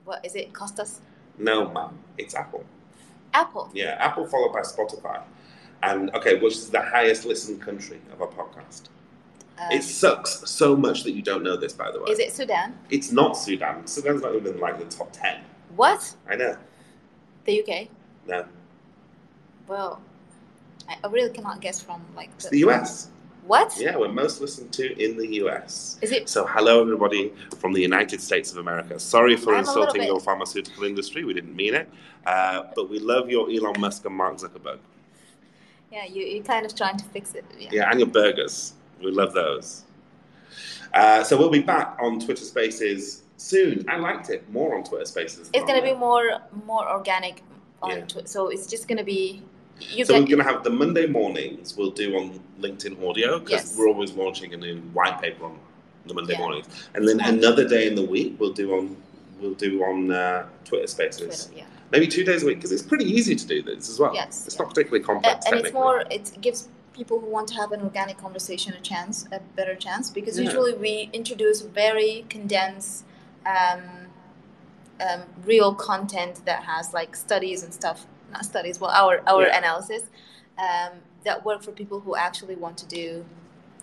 [0.04, 0.52] What is it?
[0.52, 1.00] Costas?
[1.38, 2.64] No, ma'am, it's Apple.
[3.32, 3.70] Apple.
[3.72, 5.22] Yeah, Apple followed by Spotify.
[5.82, 8.82] And okay, which is the highest listened country of our podcast?
[9.60, 12.10] Uh, it sucks so much that you don't know this, by the way.
[12.10, 12.78] is it Sudan?
[12.88, 13.86] It's not Sudan.
[13.86, 15.40] Sudan's not even like the top 10.
[15.76, 16.14] What?
[16.28, 16.56] I know.
[17.44, 17.88] The UK?
[18.26, 18.46] No.
[19.68, 20.00] Well,
[20.88, 23.10] I really cannot guess from like It's the US.
[23.46, 23.74] What?
[23.78, 25.98] Yeah, we're most listened to in the US.
[26.00, 26.28] Is it?
[26.28, 28.98] So, hello, everybody from the United States of America.
[28.98, 31.24] Sorry for I'm insulting your pharmaceutical industry.
[31.24, 31.88] We didn't mean it.
[32.26, 34.78] Uh, but we love your Elon Musk and Mark Zuckerberg.
[35.92, 37.44] Yeah, you you're kind of trying to fix it.
[37.58, 37.68] Yeah.
[37.72, 38.74] Yeah, and your burgers.
[39.02, 39.84] We love those.
[40.92, 43.84] Uh, so, we'll be back on Twitter Spaces soon.
[43.88, 45.50] I liked it more on Twitter Spaces.
[45.54, 47.42] It's gonna be more more organic
[47.82, 48.04] on Yeah.
[48.06, 49.42] Twi- so it's just gonna be
[49.80, 51.76] you so get we're going to have the Monday mornings.
[51.76, 53.76] We'll do on LinkedIn Audio because Yes.
[53.78, 55.58] we're always launching a new white paper on
[56.06, 56.40] the Monday Yeah.
[56.40, 58.96] mornings, and then another day in the week we'll do on
[59.40, 61.46] we'll do on uh, Twitter Spaces.
[61.46, 61.64] Twitter, yeah.
[61.92, 64.14] Maybe two days a week because it's pretty easy to do this as well.
[64.14, 64.62] Yes, it's yeah.
[64.62, 65.46] not particularly complex.
[65.46, 66.68] and it's more it gives
[67.00, 70.44] people who want to have an organic conversation a chance a better chance because Yeah.
[70.48, 73.04] usually we introduce very condensed
[73.54, 73.80] um,
[75.06, 77.98] um, real content that has like studies and stuff
[78.34, 79.58] not studies well our our Yeah.
[79.62, 80.02] analysis
[80.66, 80.92] um,
[81.26, 83.24] that work for people who actually want to do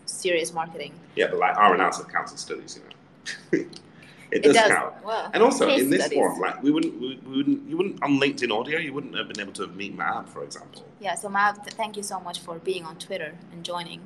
[0.05, 3.65] serious marketing Yeah, but like our analysis counts as studies, you know.
[4.31, 4.93] it it does, does count.
[5.05, 6.19] well And also case in this studies.
[6.19, 9.27] one, like we wouldn't, we, we wouldn't, you wouldn't on LinkedIn Audio, you wouldn't have
[9.27, 10.83] been able to meet Matt, for example.
[10.99, 14.01] yeah so Maab, th- thank you so much for being on twitter and joining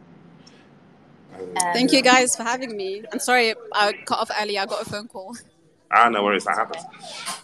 [1.33, 3.03] Um, Thank you uh, guys for having me.
[3.11, 4.57] I'm sorry I cut off early.
[4.59, 5.35] I got a phone call.
[5.89, 6.83] Ah, no worries, that happens.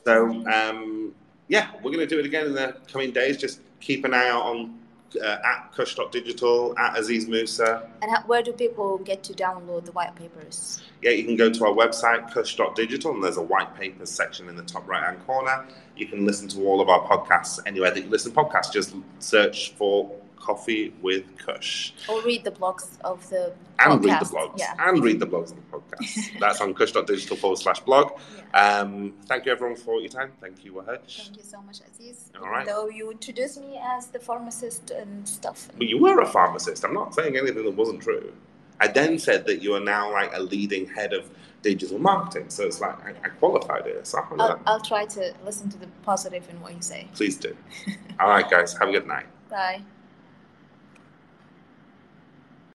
[0.05, 1.13] So, um,
[1.47, 3.37] yeah, we're going to do it again in the coming days.
[3.37, 4.77] Just keep an eye out on
[5.21, 7.89] uh, at Cush.digital, at Aziz Musa.
[8.01, 11.49] and how, where do people get to download the white papers Yeah, you can go
[11.49, 15.25] to our website, Cush.digital, and there's a white papers section in the top right hand
[15.25, 15.65] corner.
[15.95, 18.71] You can listen to all of our podcasts anywhere that you listen to podcasts.
[18.71, 21.93] Just search for Coffee with Cush.
[22.07, 24.57] or read the blogs of the And read the blogs.
[24.57, 24.73] Yeah.
[24.79, 26.39] And read the blogs on the podcast.
[26.39, 28.19] That's on Cush.digital forward slash blog.
[28.53, 30.31] Um, thank you, everyone, for your time.
[30.39, 31.25] Thank you, Wahaj.
[31.25, 32.31] Thank you so much, Aziz.
[32.41, 32.65] All Even.
[32.65, 35.67] Though you introduced me as the pharmacist and stuff.
[35.77, 36.83] Well, you were a pharmacist.
[36.83, 38.33] I'm not saying anything that wasn't true.
[38.79, 41.29] I then said that you are now like a leading head of
[41.63, 42.49] digital marketing.
[42.49, 44.05] So it's like I, I qualified it.
[44.05, 47.07] So I'll, I'll try to listen to the positive in what you say.
[47.15, 47.55] please do.
[48.19, 48.77] All right, guys.
[48.77, 49.25] Have a good night.
[49.49, 49.81] Bye.